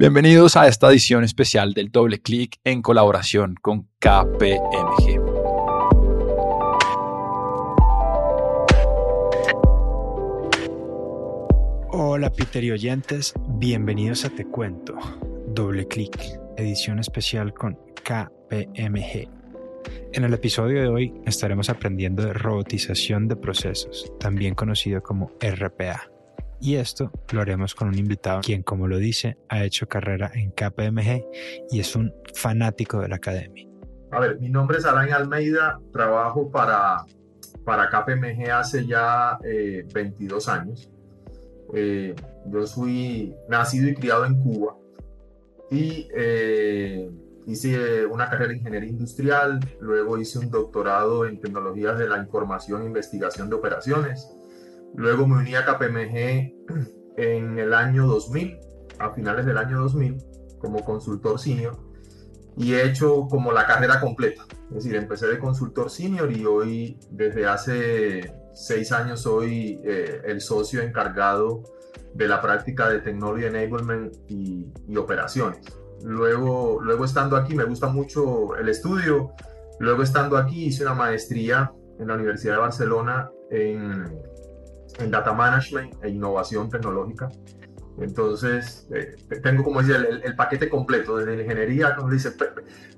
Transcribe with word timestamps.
Bienvenidos 0.00 0.56
a 0.56 0.66
esta 0.66 0.88
edición 0.88 1.24
especial 1.24 1.74
del 1.74 1.92
Doble 1.92 2.22
Clic 2.22 2.58
en 2.64 2.80
colaboración 2.80 3.54
con 3.60 3.82
KPMG. 3.98 5.20
Hola 11.90 12.32
Peter 12.32 12.64
y 12.64 12.70
oyentes, 12.70 13.34
bienvenidos 13.46 14.24
a 14.24 14.30
Te 14.30 14.46
Cuento, 14.46 14.96
Doble 15.48 15.86
Clic, 15.86 16.18
edición 16.56 16.98
especial 16.98 17.52
con 17.52 17.74
KPMG. 18.02 19.28
En 20.14 20.24
el 20.24 20.32
episodio 20.32 20.80
de 20.80 20.88
hoy 20.88 21.12
estaremos 21.26 21.68
aprendiendo 21.68 22.24
de 22.24 22.32
robotización 22.32 23.28
de 23.28 23.36
procesos, 23.36 24.10
también 24.18 24.54
conocido 24.54 25.02
como 25.02 25.32
RPA. 25.42 26.10
Y 26.60 26.76
esto 26.76 27.10
lo 27.32 27.40
haremos 27.40 27.74
con 27.74 27.88
un 27.88 27.98
invitado 27.98 28.42
quien, 28.42 28.62
como 28.62 28.86
lo 28.86 28.98
dice, 28.98 29.38
ha 29.48 29.64
hecho 29.64 29.88
carrera 29.88 30.30
en 30.34 30.50
KPMG 30.50 31.24
y 31.70 31.80
es 31.80 31.96
un 31.96 32.12
fanático 32.34 33.00
de 33.00 33.08
la 33.08 33.16
academia. 33.16 33.66
A 34.12 34.20
ver, 34.20 34.38
mi 34.38 34.50
nombre 34.50 34.78
es 34.78 34.84
Alain 34.84 35.12
Almeida, 35.12 35.80
trabajo 35.92 36.50
para, 36.50 37.04
para 37.64 37.88
KPMG 37.88 38.50
hace 38.50 38.86
ya 38.86 39.38
22 39.94 40.48
eh, 40.48 40.50
años. 40.50 40.90
Eh, 41.72 42.14
yo 42.46 42.66
soy 42.66 43.34
nacido 43.48 43.88
y 43.88 43.94
criado 43.94 44.26
en 44.26 44.42
Cuba 44.42 44.76
y 45.70 46.08
eh, 46.14 47.08
hice 47.46 48.04
una 48.04 48.28
carrera 48.28 48.52
en 48.52 48.58
ingeniería 48.58 48.90
industrial, 48.90 49.60
luego 49.80 50.18
hice 50.18 50.40
un 50.40 50.50
doctorado 50.50 51.24
en 51.24 51.40
tecnologías 51.40 51.96
de 51.96 52.08
la 52.08 52.18
información 52.18 52.82
e 52.82 52.86
investigación 52.86 53.48
de 53.48 53.56
operaciones 53.56 54.36
Luego 54.94 55.26
me 55.26 55.36
uní 55.38 55.54
a 55.54 55.64
KPMG 55.64 56.52
en 57.16 57.58
el 57.58 57.74
año 57.74 58.06
2000, 58.06 58.58
a 58.98 59.10
finales 59.10 59.46
del 59.46 59.58
año 59.58 59.80
2000, 59.80 60.16
como 60.58 60.84
consultor 60.84 61.38
senior. 61.38 61.76
Y 62.56 62.74
he 62.74 62.84
hecho 62.84 63.26
como 63.28 63.52
la 63.52 63.66
carrera 63.66 64.00
completa. 64.00 64.44
Es 64.70 64.84
decir, 64.84 64.96
empecé 64.96 65.26
de 65.26 65.38
consultor 65.38 65.90
senior 65.90 66.30
y 66.30 66.44
hoy, 66.44 66.98
desde 67.10 67.46
hace 67.46 68.34
seis 68.52 68.92
años, 68.92 69.20
soy 69.20 69.80
eh, 69.84 70.20
el 70.24 70.40
socio 70.40 70.82
encargado 70.82 71.62
de 72.14 72.28
la 72.28 72.42
práctica 72.42 72.88
de 72.88 73.00
Technology 73.00 73.44
Enablement 73.44 74.14
y, 74.28 74.72
y, 74.88 74.96
operaciones. 74.96 75.60
Luego, 76.02 76.80
luego 76.82 77.04
estando 77.04 77.36
aquí, 77.36 77.54
me 77.54 77.64
gusta 77.64 77.88
mucho 77.88 78.56
el 78.56 78.68
estudio. 78.68 79.32
Luego 79.78 80.02
estando 80.02 80.36
aquí, 80.36 80.66
hice 80.66 80.82
una 80.82 80.94
maestría 80.94 81.72
en 81.98 82.08
la 82.08 82.14
Universidad 82.14 82.54
de 82.54 82.60
Barcelona 82.60 83.30
en 83.50 84.20
en 85.00 85.10
data 85.10 85.32
management 85.32 85.94
e 86.02 86.10
innovación 86.10 86.68
tecnológica. 86.68 87.28
Entonces, 87.98 88.88
eh, 88.94 89.16
tengo 89.42 89.62
como 89.62 89.82
decir 89.82 89.96
el, 90.22 90.34
paquete 90.36 90.68
completo, 90.70 91.16
desde 91.16 91.36
la 91.36 91.42
ingeniería, 91.42 91.94
como 91.96 92.10
dice, 92.10 92.32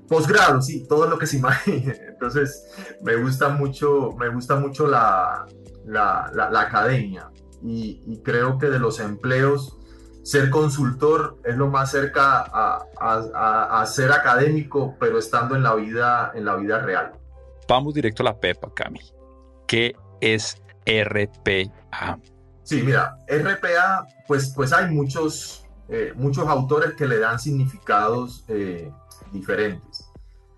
posgrado, 0.08 0.62
sí, 0.62 0.86
todo 0.86 1.08
lo 1.08 1.18
que 1.18 1.26
se 1.26 1.38
imagine. 1.38 1.96
Entonces, 2.08 2.70
me 3.02 3.16
gusta 3.16 3.48
mucho, 3.48 4.12
me 4.18 4.28
gusta 4.28 4.56
mucho 4.56 4.86
la, 4.86 5.46
la, 5.86 6.30
la, 6.32 6.60
academia 6.60 7.30
y, 7.62 8.02
y, 8.06 8.22
creo 8.22 8.58
que 8.58 8.66
de 8.66 8.78
los 8.78 9.00
empleos, 9.00 9.78
ser 10.22 10.50
consultor 10.50 11.38
es 11.44 11.56
lo 11.56 11.68
más 11.68 11.90
cerca 11.90 12.42
a, 12.42 12.84
a, 13.00 13.80
a, 13.80 13.86
ser 13.86 14.12
académico, 14.12 14.96
pero 15.00 15.18
estando 15.18 15.56
en 15.56 15.64
la 15.64 15.74
vida, 15.74 16.30
en 16.34 16.44
la 16.44 16.54
vida 16.56 16.78
real. 16.78 17.12
Vamos 17.68 17.94
directo 17.94 18.22
a 18.22 18.24
la 18.24 18.38
pepa, 18.38 18.72
Cami. 18.72 19.00
¿Qué 19.66 19.96
es 20.20 20.62
Sí, 22.62 22.82
mira, 22.82 23.16
RPA, 23.28 24.06
pues, 24.26 24.52
pues 24.54 24.72
hay 24.72 24.90
muchos, 24.90 25.66
eh, 25.88 26.12
muchos 26.14 26.46
autores 26.48 26.94
que 26.94 27.06
le 27.06 27.18
dan 27.18 27.38
significados 27.38 28.44
eh, 28.48 28.90
diferentes. 29.32 30.08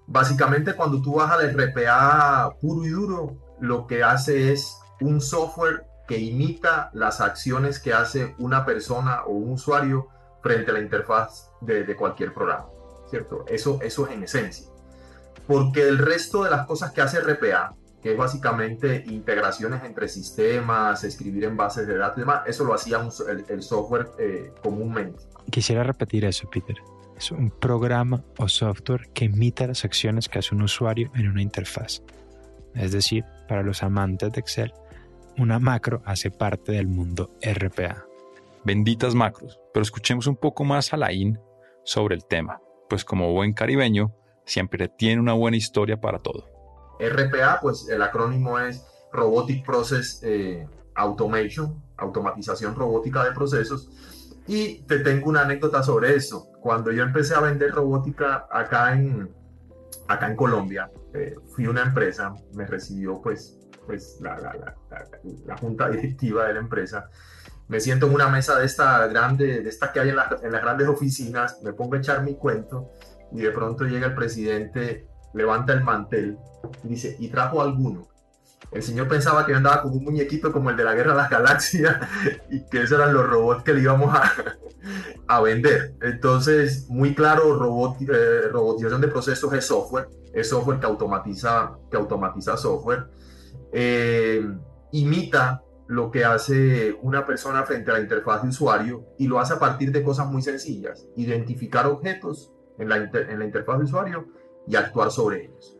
Básicamente, 0.07 0.75
cuando 0.75 1.01
tú 1.01 1.15
vas 1.15 1.31
al 1.31 1.51
RPA 1.55 2.55
puro 2.61 2.85
y 2.85 2.91
duro, 2.91 3.37
lo 3.61 3.87
que 3.87 4.03
hace 4.03 4.53
es 4.53 4.79
un 5.01 5.21
software 5.21 5.87
que 6.07 6.19
imita 6.19 6.91
las 6.93 7.23
acciones 7.23 7.79
que 7.79 7.95
hace 7.95 8.35
una 8.39 8.67
persona 8.67 9.23
o 9.25 9.31
un 9.31 9.53
usuario 9.53 10.09
frente 10.43 10.71
a 10.71 10.75
la 10.75 10.81
interfaz 10.81 11.51
de, 11.63 11.85
de 11.85 11.97
cualquier 11.97 12.35
programa, 12.35 12.67
¿cierto? 13.09 13.47
Eso, 13.49 13.79
eso 13.81 14.07
es 14.07 14.13
en 14.13 14.25
esencia. 14.25 14.69
Porque 15.47 15.89
el 15.89 15.97
resto 15.97 16.45
de 16.45 16.51
las 16.51 16.67
cosas 16.67 16.93
que 16.93 17.01
hace 17.01 17.19
RPA, 17.21 17.75
que 18.05 18.13
es 18.13 18.19
básicamente 18.19 19.03
integraciones 19.07 19.83
entre 19.83 20.09
sistemas, 20.09 21.03
escribir 21.05 21.45
en 21.45 21.57
bases 21.57 21.87
de 21.87 21.97
datos 21.97 22.19
y 22.19 22.21
demás. 22.21 22.43
Eso 22.47 22.63
lo 22.63 22.75
hacía 22.75 23.01
el, 23.49 23.63
software 23.63 24.11
eh, 24.19 24.53
comúnmente. 24.63 25.23
Quisiera 25.51 25.83
repetir 25.83 26.27
eso, 26.27 26.47
Peter. 26.51 26.77
Es 27.17 27.31
un 27.31 27.49
programa 27.49 28.23
o 28.37 28.47
software 28.47 29.09
que 29.15 29.25
imita 29.25 29.67
las 29.67 29.87
acciones 29.87 30.29
que 30.29 30.39
hace 30.39 30.55
un 30.55 30.61
usuario 30.61 31.11
en 31.15 31.29
una 31.29 31.41
interfaz. 31.41 32.03
Es 32.75 32.93
decir, 32.93 33.25
para 33.49 33.63
los 33.63 33.83
amantes 33.83 34.33
de 34.33 34.41
Excel, 34.41 34.75
una 35.39 35.59
macro 35.59 36.03
hace 36.05 36.31
parte 36.31 36.73
del 36.73 36.89
mundo 36.89 37.31
RPA. 37.41 38.05
Benditas 38.67 39.15
macros, 39.15 39.59
pero 39.73 39.83
escuchemos 39.83 40.27
un 40.27 40.37
poco 40.37 40.63
más 40.65 40.93
a 40.93 40.99
Laín 40.99 41.41
sobre 41.85 42.17
el 42.17 42.27
tema, 42.27 42.61
pues 42.91 43.03
como 43.03 43.33
buen 43.33 43.55
caribeño, 43.55 44.15
siempre 44.45 44.89
tiene 44.89 45.23
una 45.23 45.33
buena 45.33 45.57
historia 45.57 45.99
para 45.99 46.19
todo. 46.19 46.54
RPA, 46.99 47.59
pues 47.61 47.89
el 47.89 48.03
acrónimo 48.03 48.59
es 48.59 48.85
Robotic 49.13 49.65
Process 49.65 50.21
eh, 50.23 50.67
Automation, 50.95 51.83
automatización 51.97 52.75
robótica 52.75 53.25
de 53.25 53.33
procesos. 53.33 53.91
Y 54.47 54.83
te 54.83 54.99
tengo 54.99 55.29
una 55.31 55.43
anécdota 55.43 55.83
sobre 55.83 56.15
eso. 56.15 56.49
Cuando 56.61 56.93
yo 56.93 57.03
empecé 57.03 57.35
a 57.35 57.41
vender 57.41 57.73
robótica 57.73 58.47
acá 58.51 58.93
en, 58.93 59.31
acá 60.09 60.27
en 60.29 60.37
Colombia, 60.37 60.91
eh, 61.15 61.35
fui 61.55 61.65
a 61.65 61.71
una 61.71 61.83
empresa, 61.83 62.35
me 62.55 62.67
recibió 62.67 63.21
pues, 63.23 63.59
pues 63.87 64.19
la, 64.21 64.39
la, 64.39 64.77
la, 65.47 65.57
junta 65.57 65.89
directiva 65.89 66.47
de 66.47 66.55
la 66.55 66.61
empresa. 66.61 67.09
Me 67.69 67.81
siento 67.81 68.07
en 68.07 68.15
una 68.15 68.29
mesa 68.29 68.59
de 68.59 68.67
esta 68.67 69.07
grande, 69.07 69.63
de 69.63 69.69
esta 69.69 69.93
que 69.93 70.01
hay 70.01 70.11
en, 70.11 70.17
en 70.43 70.53
las 70.53 70.63
grandes 70.63 70.89
oficinas, 70.89 71.63
me 71.63 71.73
pongo 71.73 71.95
a 71.95 71.99
echar 71.99 72.23
mi 72.23 72.37
cuento 72.37 72.91
y 73.33 73.41
de 73.41 73.51
pronto 73.51 73.85
llega 73.85 74.09
el 74.09 74.15
presidente 74.15 75.09
levanta 75.35 75.73
el 75.73 75.83
mantel 75.83 76.39
y 76.83 76.89
dice, 76.89 77.17
¿y 77.19 77.29
trajo 77.29 77.61
alguno? 77.61 78.09
El 78.71 78.83
señor 78.83 79.09
pensaba 79.09 79.47
que 79.47 79.55
andaba 79.55 79.83
como 79.83 79.97
un 79.97 80.05
muñequito 80.05 80.51
como 80.51 80.71
el 80.71 80.77
de 80.77 80.85
la 80.85 80.95
Guerra 80.95 81.13
de 81.13 81.19
las 81.19 81.31
Galaxias 81.31 81.97
y 82.51 82.65
que 82.67 82.83
esos 82.83 82.99
eran 82.99 83.15
los 83.15 83.29
robots 83.29 83.63
que 83.63 83.75
le 83.75 83.83
íbamos 83.83 84.15
a, 84.15 84.33
a 85.27 85.41
vender. 85.41 85.95
Entonces, 86.03 86.87
muy 86.89 87.15
claro, 87.15 87.59
robot, 87.59 88.01
eh, 88.03 88.49
robotización 88.51 89.01
de 89.01 89.09
procesos 89.09 89.53
es 89.53 89.67
software, 89.67 90.09
es 90.33 90.49
software 90.49 90.81
que 90.81 90.87
automatiza, 90.87 91.73
que 91.91 91.97
automatiza 91.97 92.57
software. 92.57 93.07
Eh, 93.73 94.47
imita 94.93 95.63
lo 95.87 96.11
que 96.11 96.25
hace 96.25 96.97
una 97.03 97.27
persona 97.27 97.65
frente 97.65 97.91
a 97.91 97.95
la 97.95 98.01
interfaz 98.01 98.43
de 98.43 98.49
usuario 98.49 99.05
y 99.19 99.27
lo 99.27 99.39
hace 99.39 99.55
a 99.55 99.59
partir 99.59 99.93
de 99.93 100.03
cosas 100.03 100.27
muy 100.27 100.43
sencillas. 100.43 101.07
Identificar 101.17 101.87
objetos 101.87 102.53
en 102.79 102.89
la, 102.89 102.97
en 102.97 103.39
la 103.39 103.45
interfaz 103.45 103.79
de 103.79 103.85
usuario 103.85 104.27
y 104.67 104.77
actuar 104.77 105.11
sobre 105.11 105.45
ellos. 105.45 105.77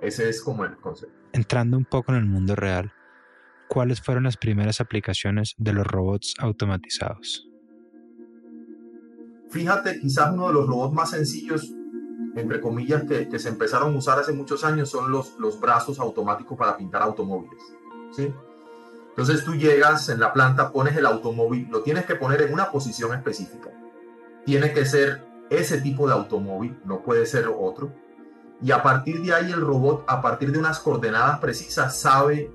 Ese 0.00 0.28
es 0.28 0.42
como 0.42 0.64
el 0.64 0.76
concepto. 0.76 1.14
Entrando 1.32 1.76
un 1.76 1.84
poco 1.84 2.12
en 2.12 2.18
el 2.18 2.24
mundo 2.24 2.54
real, 2.54 2.92
¿cuáles 3.68 4.00
fueron 4.00 4.24
las 4.24 4.36
primeras 4.36 4.80
aplicaciones 4.80 5.54
de 5.58 5.72
los 5.72 5.86
robots 5.86 6.34
automatizados? 6.38 7.48
Fíjate, 9.50 9.98
quizás 10.00 10.32
uno 10.32 10.48
de 10.48 10.54
los 10.54 10.66
robots 10.66 10.94
más 10.94 11.10
sencillos, 11.10 11.72
entre 12.36 12.60
comillas, 12.60 13.04
que, 13.04 13.28
que 13.28 13.38
se 13.38 13.48
empezaron 13.48 13.94
a 13.94 13.98
usar 13.98 14.18
hace 14.18 14.32
muchos 14.32 14.64
años 14.64 14.90
son 14.90 15.10
los, 15.10 15.38
los 15.38 15.58
brazos 15.58 15.98
automáticos 15.98 16.56
para 16.56 16.76
pintar 16.76 17.02
automóviles. 17.02 17.60
¿sí? 18.12 18.32
Entonces 19.10 19.44
tú 19.44 19.54
llegas 19.54 20.08
en 20.10 20.20
la 20.20 20.32
planta, 20.32 20.70
pones 20.70 20.96
el 20.96 21.06
automóvil, 21.06 21.68
lo 21.70 21.82
tienes 21.82 22.04
que 22.06 22.14
poner 22.14 22.42
en 22.42 22.52
una 22.52 22.70
posición 22.70 23.14
específica. 23.14 23.70
Tiene 24.44 24.72
que 24.72 24.84
ser 24.84 25.26
ese 25.50 25.80
tipo 25.80 26.06
de 26.06 26.12
automóvil, 26.12 26.78
no 26.84 27.02
puede 27.02 27.26
ser 27.26 27.48
otro 27.48 27.92
y 28.60 28.72
a 28.72 28.82
partir 28.82 29.22
de 29.22 29.32
ahí 29.32 29.52
el 29.52 29.60
robot, 29.60 30.04
a 30.08 30.20
partir 30.20 30.50
de 30.52 30.58
unas 30.58 30.80
coordenadas 30.80 31.38
precisas, 31.38 31.98
sabe 31.98 32.50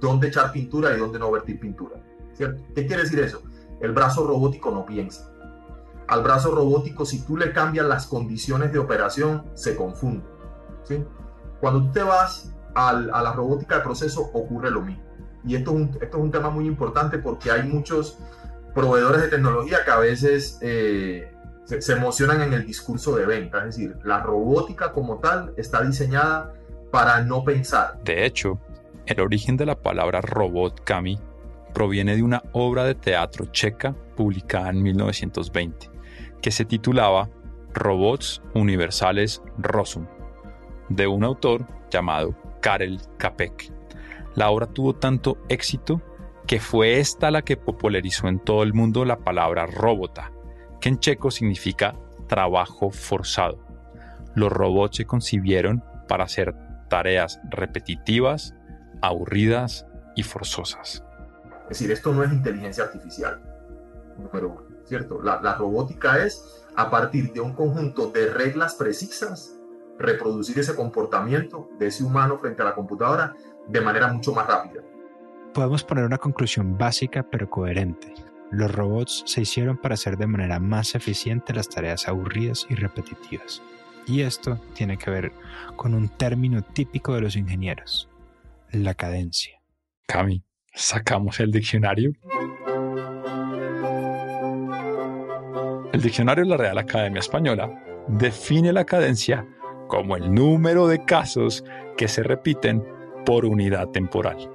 dónde 0.00 0.28
echar 0.28 0.52
pintura 0.52 0.94
y 0.94 0.98
dónde 0.98 1.18
no 1.18 1.30
vertir 1.30 1.58
pintura. 1.58 1.96
¿cierto? 2.34 2.62
¿Qué 2.74 2.86
quiere 2.86 3.02
decir 3.02 3.18
eso? 3.20 3.42
El 3.80 3.92
brazo 3.92 4.26
robótico 4.26 4.70
no 4.70 4.86
piensa. 4.86 5.30
Al 6.06 6.22
brazo 6.22 6.54
robótico, 6.54 7.04
si 7.04 7.22
tú 7.24 7.36
le 7.36 7.52
cambias 7.52 7.86
las 7.86 8.06
condiciones 8.06 8.72
de 8.72 8.78
operación, 8.78 9.44
se 9.54 9.74
confunde. 9.74 10.24
¿sí? 10.84 11.04
Cuando 11.60 11.84
tú 11.84 11.92
te 11.92 12.02
vas 12.02 12.52
al, 12.74 13.10
a 13.12 13.22
la 13.22 13.32
robótica 13.32 13.76
de 13.76 13.82
proceso, 13.82 14.30
ocurre 14.34 14.70
lo 14.70 14.82
mismo. 14.82 15.02
Y 15.46 15.56
esto 15.56 15.72
es, 15.72 15.76
un, 15.76 15.98
esto 16.00 16.16
es 16.16 16.22
un 16.22 16.30
tema 16.30 16.50
muy 16.50 16.66
importante 16.66 17.18
porque 17.18 17.50
hay 17.50 17.64
muchos 17.64 18.18
proveedores 18.74 19.22
de 19.22 19.28
tecnología 19.28 19.84
que 19.84 19.90
a 19.90 19.98
veces 19.98 20.58
eh, 20.60 21.33
se, 21.64 21.92
emocionan 21.92 22.42
en 22.42 22.52
el 22.52 22.66
discurso 22.66 23.16
de 23.16 23.26
venta. 23.26 23.58
Es 23.58 23.76
decir, 23.76 23.96
la 24.04 24.20
robótica 24.20 24.92
como 24.92 25.18
tal 25.18 25.52
está 25.56 25.82
diseñada 25.82 26.52
para 26.90 27.22
no 27.22 27.44
pensar. 27.44 27.98
De 28.04 28.24
hecho, 28.24 28.60
el 29.06 29.20
origen 29.20 29.56
de 29.56 29.66
la 29.66 29.80
palabra 29.80 30.20
robot 30.20 30.82
Kami 30.84 31.18
proviene 31.72 32.16
de 32.16 32.22
una 32.22 32.42
obra 32.52 32.84
de 32.84 32.94
teatro 32.94 33.46
checa 33.46 33.94
publicada 34.16 34.70
en 34.70 34.82
1920, 34.82 35.90
que 36.40 36.50
se 36.50 36.64
titulaba 36.64 37.28
Robots 37.72 38.40
Universales 38.54 39.42
Rosum, 39.58 40.06
de 40.88 41.06
un 41.06 41.24
autor 41.24 41.66
llamado 41.90 42.36
Karel 42.60 43.00
Capek. 43.18 43.72
La 44.36 44.50
obra 44.50 44.66
tuvo 44.66 44.94
tanto 44.94 45.38
éxito 45.48 46.00
que 46.46 46.60
fue 46.60 46.98
esta 46.98 47.30
la 47.30 47.42
que 47.42 47.56
popularizó 47.56 48.28
en 48.28 48.38
todo 48.38 48.62
el 48.62 48.74
mundo 48.74 49.04
la 49.04 49.18
palabra 49.18 49.66
robota, 49.66 50.30
que 50.84 50.90
en 50.90 50.98
checo 50.98 51.30
significa 51.30 51.94
trabajo 52.28 52.90
forzado. 52.90 53.58
Los 54.34 54.52
robots 54.52 54.98
se 54.98 55.06
concibieron 55.06 55.82
para 56.06 56.24
hacer 56.24 56.54
tareas 56.90 57.40
repetitivas, 57.48 58.54
aburridas 59.00 59.86
y 60.14 60.24
forzosas. 60.24 61.02
Es 61.62 61.68
decir, 61.70 61.90
esto 61.90 62.12
no 62.12 62.22
es 62.22 62.30
inteligencia 62.30 62.84
artificial, 62.84 63.40
número 64.18 64.50
uno, 64.50 64.62
¿cierto? 64.84 65.22
La, 65.22 65.40
la 65.40 65.54
robótica 65.54 66.22
es, 66.22 66.66
a 66.76 66.90
partir 66.90 67.32
de 67.32 67.40
un 67.40 67.54
conjunto 67.54 68.10
de 68.10 68.26
reglas 68.26 68.74
precisas, 68.74 69.58
reproducir 69.98 70.58
ese 70.58 70.76
comportamiento 70.76 71.70
de 71.78 71.86
ese 71.86 72.04
humano 72.04 72.36
frente 72.36 72.60
a 72.60 72.66
la 72.66 72.74
computadora 72.74 73.34
de 73.66 73.80
manera 73.80 74.12
mucho 74.12 74.34
más 74.34 74.46
rápida. 74.46 74.82
Podemos 75.54 75.82
poner 75.82 76.04
una 76.04 76.18
conclusión 76.18 76.76
básica 76.76 77.22
pero 77.22 77.48
coherente. 77.48 78.12
Los 78.54 78.72
robots 78.72 79.24
se 79.26 79.40
hicieron 79.40 79.76
para 79.76 79.94
hacer 79.94 80.16
de 80.16 80.28
manera 80.28 80.60
más 80.60 80.94
eficiente 80.94 81.52
las 81.52 81.68
tareas 81.68 82.06
aburridas 82.06 82.68
y 82.70 82.76
repetitivas. 82.76 83.60
Y 84.06 84.20
esto 84.20 84.60
tiene 84.74 84.96
que 84.96 85.10
ver 85.10 85.32
con 85.74 85.92
un 85.92 86.08
término 86.08 86.62
típico 86.62 87.14
de 87.14 87.22
los 87.22 87.34
ingenieros, 87.34 88.08
la 88.70 88.94
cadencia. 88.94 89.60
Cami, 90.06 90.44
¿sacamos 90.72 91.40
el 91.40 91.50
diccionario? 91.50 92.12
El 95.92 96.00
diccionario 96.00 96.44
de 96.44 96.50
la 96.50 96.56
Real 96.56 96.78
Academia 96.78 97.18
Española 97.18 97.82
define 98.06 98.72
la 98.72 98.84
cadencia 98.84 99.48
como 99.88 100.14
el 100.14 100.32
número 100.32 100.86
de 100.86 101.04
casos 101.04 101.64
que 101.96 102.06
se 102.06 102.22
repiten 102.22 102.84
por 103.26 103.46
unidad 103.46 103.88
temporal. 103.88 104.48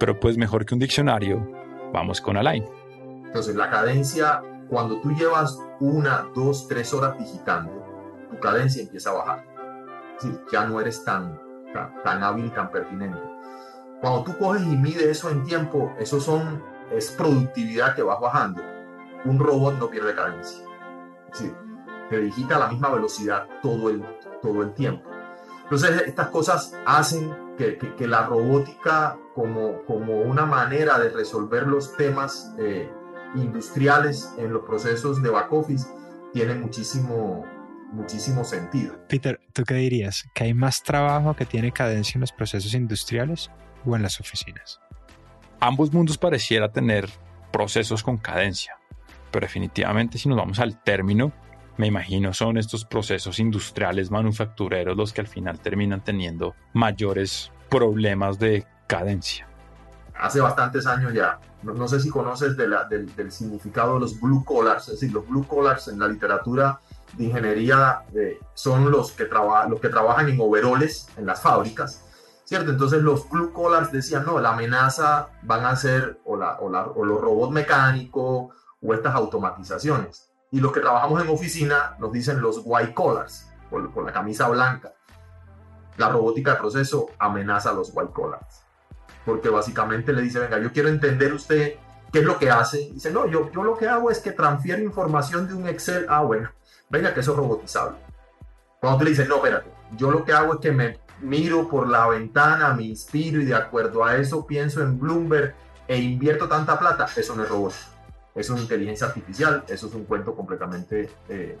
Pero 0.00 0.18
pues 0.18 0.38
mejor 0.38 0.64
que 0.64 0.72
un 0.72 0.80
diccionario, 0.80 1.46
vamos 1.92 2.22
con 2.22 2.38
Alain. 2.38 2.64
Entonces 3.34 3.56
la 3.56 3.68
cadencia, 3.68 4.42
cuando 4.68 5.00
tú 5.00 5.10
llevas 5.10 5.58
una, 5.80 6.30
dos, 6.36 6.68
tres 6.68 6.94
horas 6.94 7.18
digitando, 7.18 7.84
tu 8.30 8.38
cadencia 8.38 8.80
empieza 8.80 9.10
a 9.10 9.14
bajar. 9.14 9.44
Es 10.16 10.22
decir, 10.22 10.40
ya 10.52 10.64
no 10.66 10.80
eres 10.80 11.04
tan, 11.04 11.36
tan, 11.72 12.00
tan 12.04 12.22
hábil 12.22 12.52
tan 12.52 12.70
pertinente. 12.70 13.18
Cuando 14.00 14.22
tú 14.22 14.38
coges 14.38 14.62
y 14.62 14.76
mides 14.76 15.02
eso 15.02 15.30
en 15.30 15.42
tiempo, 15.42 15.92
eso 15.98 16.20
son, 16.20 16.62
es 16.92 17.10
productividad 17.10 17.96
que 17.96 18.04
vas 18.04 18.20
bajando. 18.20 18.62
Un 19.24 19.40
robot 19.40 19.80
no 19.80 19.90
pierde 19.90 20.14
cadencia. 20.14 20.64
Es 21.32 21.40
decir, 21.40 21.56
te 22.10 22.20
digita 22.20 22.54
a 22.54 22.60
la 22.60 22.68
misma 22.68 22.90
velocidad 22.90 23.48
todo 23.60 23.90
el, 23.90 24.04
todo 24.42 24.62
el 24.62 24.72
tiempo. 24.74 25.10
Entonces, 25.64 26.02
estas 26.06 26.28
cosas 26.28 26.72
hacen 26.86 27.36
que, 27.58 27.78
que, 27.78 27.96
que 27.96 28.06
la 28.06 28.26
robótica 28.26 29.18
como, 29.34 29.82
como, 29.86 30.20
una 30.20 30.46
manera 30.46 31.00
de 31.00 31.08
resolver 31.08 31.66
los 31.66 31.96
temas 31.96 32.54
eh, 32.58 32.88
industriales 33.34 34.32
en 34.38 34.52
los 34.52 34.62
procesos 34.64 35.22
de 35.22 35.30
back 35.30 35.52
office 35.52 35.86
tiene 36.32 36.54
muchísimo, 36.54 37.44
muchísimo 37.92 38.44
sentido. 38.44 38.96
Peter, 39.08 39.40
¿tú 39.52 39.64
qué 39.64 39.74
dirías? 39.74 40.24
¿Que 40.34 40.44
hay 40.44 40.54
más 40.54 40.82
trabajo 40.82 41.34
que 41.34 41.46
tiene 41.46 41.72
cadencia 41.72 42.16
en 42.16 42.22
los 42.22 42.32
procesos 42.32 42.74
industriales 42.74 43.50
o 43.84 43.96
en 43.96 44.02
las 44.02 44.20
oficinas? 44.20 44.80
Ambos 45.60 45.92
mundos 45.92 46.18
pareciera 46.18 46.70
tener 46.70 47.08
procesos 47.52 48.02
con 48.02 48.18
cadencia, 48.18 48.76
pero 49.30 49.46
definitivamente 49.46 50.18
si 50.18 50.28
nos 50.28 50.36
vamos 50.36 50.58
al 50.58 50.82
término, 50.82 51.32
me 51.76 51.86
imagino 51.86 52.32
son 52.32 52.58
estos 52.58 52.84
procesos 52.84 53.38
industriales 53.38 54.10
manufactureros 54.10 54.96
los 54.96 55.12
que 55.12 55.20
al 55.20 55.26
final 55.26 55.60
terminan 55.60 56.02
teniendo 56.02 56.54
mayores 56.72 57.52
problemas 57.68 58.38
de 58.38 58.66
cadencia. 58.86 59.48
Hace 60.18 60.40
bastantes 60.40 60.86
años 60.86 61.12
ya, 61.12 61.40
no, 61.62 61.88
sé 61.88 61.98
si 62.00 62.08
conoces 62.08 62.56
de 62.56 62.68
del, 62.88 63.32
significado 63.32 63.94
de 63.94 64.00
los 64.00 64.20
blue 64.20 64.44
collars, 64.44 64.88
es 64.88 65.00
decir, 65.00 65.12
los 65.12 65.26
blue 65.28 65.46
collars 65.46 65.88
en 65.88 65.98
la 65.98 66.08
literatura 66.08 66.80
de 67.14 67.24
ingeniería 67.24 68.02
eh, 68.14 68.38
son 68.54 68.90
los 68.90 69.12
que, 69.12 69.28
los 69.68 69.80
que 69.80 69.88
trabajan 69.88 70.28
en 70.28 70.40
overoles 70.40 71.08
en 71.16 71.26
las 71.26 71.40
fábricas, 71.40 72.04
¿cierto? 72.44 72.70
Entonces 72.70 73.02
los 73.02 73.28
blue 73.28 73.52
collars 73.52 73.90
decían, 73.90 74.24
no, 74.24 74.38
la 74.38 74.52
amenaza 74.52 75.28
van 75.42 75.64
a 75.64 75.74
ser 75.76 76.20
o, 76.24 76.36
la, 76.36 76.58
o, 76.60 76.70
la, 76.70 76.84
o 76.84 77.04
los 77.04 77.20
robots 77.20 77.52
mecánicos 77.52 78.54
o 78.80 78.94
estas 78.94 79.14
automatizaciones. 79.14 80.30
Y 80.50 80.60
los 80.60 80.70
que 80.72 80.80
trabajamos 80.80 81.20
en 81.22 81.28
oficina 81.28 81.96
nos 81.98 82.12
dicen 82.12 82.40
los 82.40 82.60
white 82.64 82.94
collars, 82.94 83.48
con 83.70 84.06
la 84.06 84.12
camisa 84.12 84.48
blanca. 84.48 84.92
La 85.96 86.08
robótica 86.08 86.52
de 86.52 86.58
proceso 86.58 87.06
amenaza 87.18 87.70
a 87.70 87.72
los 87.72 87.90
white 87.92 88.12
collars. 88.12 88.63
Porque 89.24 89.48
básicamente 89.48 90.12
le 90.12 90.22
dice, 90.22 90.38
venga, 90.38 90.58
yo 90.58 90.72
quiero 90.72 90.88
entender 90.88 91.32
usted 91.32 91.74
qué 92.12 92.20
es 92.20 92.24
lo 92.24 92.38
que 92.38 92.50
hace. 92.50 92.90
Dice, 92.92 93.10
no, 93.10 93.26
yo, 93.26 93.50
yo 93.52 93.64
lo 93.64 93.76
que 93.76 93.88
hago 93.88 94.10
es 94.10 94.20
que 94.20 94.32
transfiero 94.32 94.82
información 94.82 95.48
de 95.48 95.54
un 95.54 95.66
Excel. 95.68 96.06
Ah, 96.08 96.22
bueno, 96.22 96.50
venga, 96.90 97.12
que 97.12 97.20
eso 97.20 97.32
es 97.32 97.38
robotizable. 97.38 97.96
Cuando 98.80 98.98
tú 98.98 99.04
le 99.04 99.10
dices, 99.10 99.28
no, 99.28 99.36
espérate, 99.36 99.70
yo 99.96 100.10
lo 100.10 100.24
que 100.24 100.32
hago 100.32 100.54
es 100.54 100.60
que 100.60 100.70
me 100.70 100.98
miro 101.20 101.68
por 101.68 101.88
la 101.88 102.06
ventana, 102.08 102.74
me 102.74 102.84
inspiro 102.84 103.40
y 103.40 103.44
de 103.44 103.54
acuerdo 103.54 104.04
a 104.04 104.16
eso 104.16 104.46
pienso 104.46 104.82
en 104.82 104.98
Bloomberg 104.98 105.54
e 105.88 105.98
invierto 105.98 106.48
tanta 106.48 106.78
plata, 106.78 107.06
eso 107.16 107.34
no 107.34 107.42
es 107.42 107.48
robótica. 107.48 107.86
Eso 108.34 108.54
es 108.54 108.62
inteligencia 108.62 109.06
artificial, 109.06 109.64
eso 109.68 109.86
es 109.86 109.94
un 109.94 110.04
cuento 110.04 110.34
completamente 110.34 111.08
eh, 111.28 111.56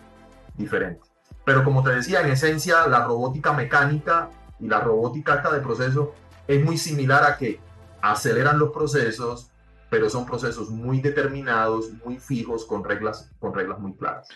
diferente. 0.54 1.00
Pero 1.44 1.62
como 1.62 1.82
te 1.82 1.90
decía, 1.90 2.20
en 2.20 2.30
esencia, 2.30 2.86
la 2.88 3.04
robótica 3.04 3.52
mecánica 3.52 4.30
y 4.58 4.66
la 4.66 4.80
robótica 4.80 5.36
esta 5.36 5.52
de 5.52 5.60
proceso 5.60 6.14
es 6.48 6.64
muy 6.64 6.78
similar 6.78 7.24
a 7.24 7.36
que 7.36 7.60
aceleran 8.02 8.58
los 8.58 8.72
procesos, 8.72 9.50
pero 9.90 10.10
son 10.10 10.26
procesos 10.26 10.70
muy 10.70 11.00
determinados, 11.00 11.90
muy 12.04 12.18
fijos, 12.18 12.64
con 12.64 12.84
reglas, 12.84 13.30
con 13.38 13.54
reglas 13.54 13.78
muy 13.78 13.94
claras. 13.94 14.28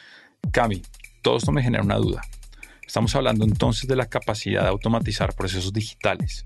Cami, 0.53 0.83
todo 1.23 1.37
esto 1.37 1.53
me 1.53 1.63
genera 1.63 1.83
una 1.83 1.97
duda. 1.97 2.23
Estamos 2.87 3.15
hablando 3.15 3.45
entonces 3.45 3.87
de 3.87 3.97
la 3.97 4.07
capacidad 4.07 4.63
de 4.63 4.69
automatizar 4.69 5.35
procesos 5.35 5.73
digitales. 5.73 6.45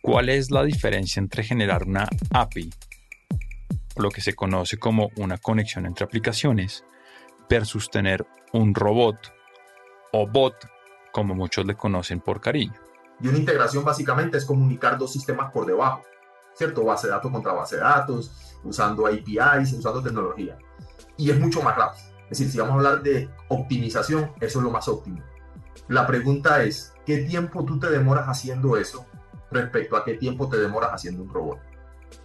¿Cuál 0.00 0.30
es 0.30 0.50
la 0.50 0.64
diferencia 0.64 1.20
entre 1.20 1.44
generar 1.44 1.84
una 1.84 2.08
API 2.32 2.70
lo 3.96 4.10
que 4.10 4.20
se 4.20 4.34
conoce 4.34 4.78
como 4.78 5.10
una 5.16 5.38
conexión 5.38 5.86
entre 5.86 6.04
aplicaciones, 6.04 6.84
versus 7.48 7.90
tener 7.90 8.26
un 8.52 8.74
robot 8.74 9.16
o 10.12 10.26
bot, 10.26 10.54
como 11.12 11.34
muchos 11.34 11.66
le 11.66 11.74
conocen 11.74 12.20
por 12.20 12.40
cariño. 12.40 12.74
Y 13.22 13.28
una 13.28 13.38
integración 13.38 13.84
básicamente 13.84 14.36
es 14.36 14.44
comunicar 14.44 14.98
dos 14.98 15.12
sistemas 15.12 15.52
por 15.52 15.64
debajo, 15.64 16.02
¿cierto? 16.54 16.84
Base 16.84 17.06
de 17.06 17.12
datos 17.12 17.30
contra 17.30 17.52
base 17.52 17.76
de 17.76 17.82
datos, 17.82 18.58
usando 18.64 19.06
APIs, 19.06 19.72
usando 19.72 20.02
tecnología. 20.02 20.58
Y 21.16 21.30
es 21.30 21.38
mucho 21.38 21.62
más 21.62 21.76
rápido. 21.76 22.04
Es 22.24 22.38
decir, 22.38 22.50
si 22.50 22.58
vamos 22.58 22.72
a 22.72 22.76
hablar 22.76 23.02
de 23.02 23.30
optimización, 23.48 24.32
eso 24.40 24.58
es 24.58 24.64
lo 24.64 24.70
más 24.70 24.88
óptimo. 24.88 25.22
La 25.88 26.06
pregunta 26.06 26.62
es, 26.64 26.94
¿qué 27.06 27.18
tiempo 27.18 27.64
tú 27.64 27.78
te 27.78 27.90
demoras 27.90 28.26
haciendo 28.26 28.76
eso 28.76 29.06
respecto 29.50 29.96
a 29.96 30.04
qué 30.04 30.14
tiempo 30.14 30.48
te 30.48 30.58
demoras 30.58 30.90
haciendo 30.90 31.22
un 31.22 31.32
robot? 31.32 31.60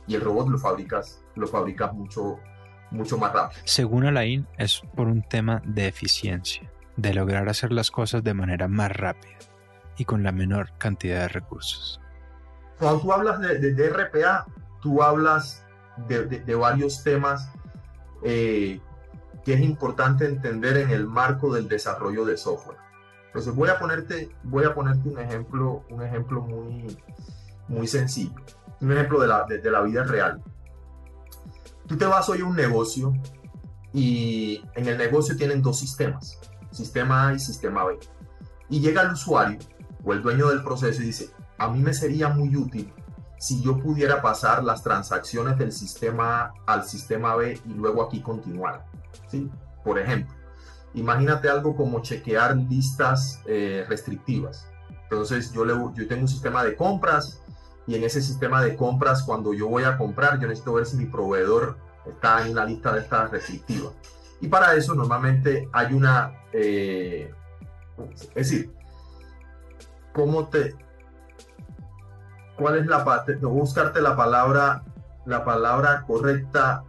y 0.08 0.16
el 0.16 0.22
robot 0.22 0.50
lo 0.50 0.58
fabricas, 0.58 1.24
lo 1.36 1.48
fabricas 1.48 1.94
mucho, 1.94 2.40
mucho 2.92 3.18
más 3.18 3.34
rápido. 3.34 3.62
Según 3.66 4.06
Alain, 4.06 4.48
es 4.58 4.82
por 4.96 5.08
un 5.08 5.22
tema 5.22 5.62
de 5.66 5.88
eficiencia, 5.88 6.70
de 6.96 7.14
lograr 7.14 7.48
hacer 7.50 7.72
las 7.72 7.92
cosas 7.92 8.24
de 8.24 8.34
manera 8.34 8.68
más 8.68 8.92
rápida 8.92 9.38
y 9.98 10.06
con 10.06 10.24
la 10.24 10.32
menor 10.32 10.72
cantidad 10.78 11.22
de 11.22 11.28
recursos. 11.30 12.02
Cuando 12.80 13.02
tú 13.02 13.12
hablas 13.12 13.40
de, 13.40 13.60
de, 13.60 13.74
de 13.74 13.90
RPA, 13.90 14.46
tú 14.82 15.02
hablas 15.02 15.66
de, 16.08 16.26
de 16.26 16.56
varios 16.56 17.04
temas 17.04 17.50
eh, 18.24 18.80
que 19.44 19.54
es 19.54 19.62
importante 19.62 20.26
entender 20.26 20.78
en 20.78 20.92
el 20.92 21.08
marco 21.08 21.54
del 21.54 21.68
desarrollo 21.68 22.26
de 22.26 22.38
software. 22.38 22.78
Entonces 23.28 23.54
voy 23.56 23.70
a 23.70 23.80
ponerte, 23.80 24.30
voy 24.44 24.66
a 24.66 24.74
ponerte 24.74 25.10
un 25.10 25.20
ejemplo, 25.20 25.84
un 25.90 26.04
ejemplo 26.04 26.42
muy, 26.42 26.98
muy 27.68 27.88
sencillo 27.88 28.36
un 28.82 28.92
ejemplo 28.92 29.20
de 29.20 29.28
la, 29.28 29.46
de, 29.46 29.72
la 29.72 29.82
vida 29.82 30.04
real. 30.04 30.42
Tú 31.88 31.98
te 31.98 32.06
vas 32.06 32.28
hoy 32.30 32.42
a 32.42 32.46
un 32.46 32.56
negocio 32.56 33.14
y 33.94 34.62
en 34.76 34.88
el 34.88 34.98
negocio 34.98 35.36
tienen 35.36 35.62
dos 35.62 35.80
sistemas, 35.80 36.40
sistema 36.72 37.30
A 37.30 37.34
y 37.34 37.40
sistema 37.40 37.86
B. 37.86 37.98
Y 38.70 38.80
llega 38.80 39.02
el 39.04 39.12
usuario 39.14 39.60
o 40.08 40.14
el 40.14 40.22
dueño 40.22 40.48
del 40.48 40.64
proceso 40.64 41.02
dice, 41.02 41.32
a 41.58 41.68
mí 41.68 41.82
me 41.82 41.94
sería 41.94 42.30
muy 42.30 42.56
útil 42.56 42.94
si 43.38 43.62
yo 43.62 43.78
pudiera 43.78 44.22
pasar 44.22 44.64
las 44.64 44.82
transacciones 44.82 45.58
del 45.58 45.74
sistema 45.74 46.54
A 46.66 46.74
al 46.74 46.86
sistema 46.86 47.36
B 47.36 47.60
y 47.66 47.74
luego 47.74 48.02
aquí 48.04 48.22
continuar. 48.22 48.86
¿Sí? 49.28 49.52
Por 49.84 50.00
ejemplo, 50.00 50.34
imagínate 50.94 51.50
algo 51.50 51.76
como 51.76 52.02
chequear 52.02 52.56
listas 52.56 53.42
eh, 53.46 53.86
restrictivas. 53.90 54.70
Entonces 55.04 55.52
yo, 55.52 55.66
le, 55.66 55.74
yo 55.74 56.08
tengo 56.08 56.22
un 56.22 56.28
sistema 56.30 56.64
de 56.64 56.78
compras 56.78 57.42
y 57.86 57.96
en 57.96 58.04
ese 58.06 58.22
sistema 58.22 58.62
de 58.62 58.78
compras, 58.78 59.24
cuando 59.24 59.54
yo 59.54 59.68
voy 59.68 59.84
a 59.84 59.98
comprar, 59.98 60.40
yo 60.40 60.48
necesito 60.48 60.74
ver 60.74 60.86
si 60.86 60.96
mi 60.96 61.06
proveedor 61.06 61.78
está 62.06 62.48
en 62.48 62.56
la 62.56 62.66
lista 62.66 62.94
de 62.94 63.02
estas 63.02 63.30
restrictivas. 63.30 63.92
Y 64.40 64.48
para 64.48 64.74
eso 64.76 64.96
normalmente 64.96 65.68
hay 65.74 65.94
una, 65.94 66.34
eh, 66.54 67.34
es 68.36 68.50
decir, 68.50 68.77
¿cómo 70.18 70.48
te, 70.48 70.76
cuál 72.58 72.78
es 72.78 72.88
la 72.88 73.06
parte, 73.06 73.36
buscarte 73.36 74.02
la 74.02 74.16
palabra, 74.16 74.84
la 75.28 75.46
palabra 75.46 76.04
correcta? 76.08 76.84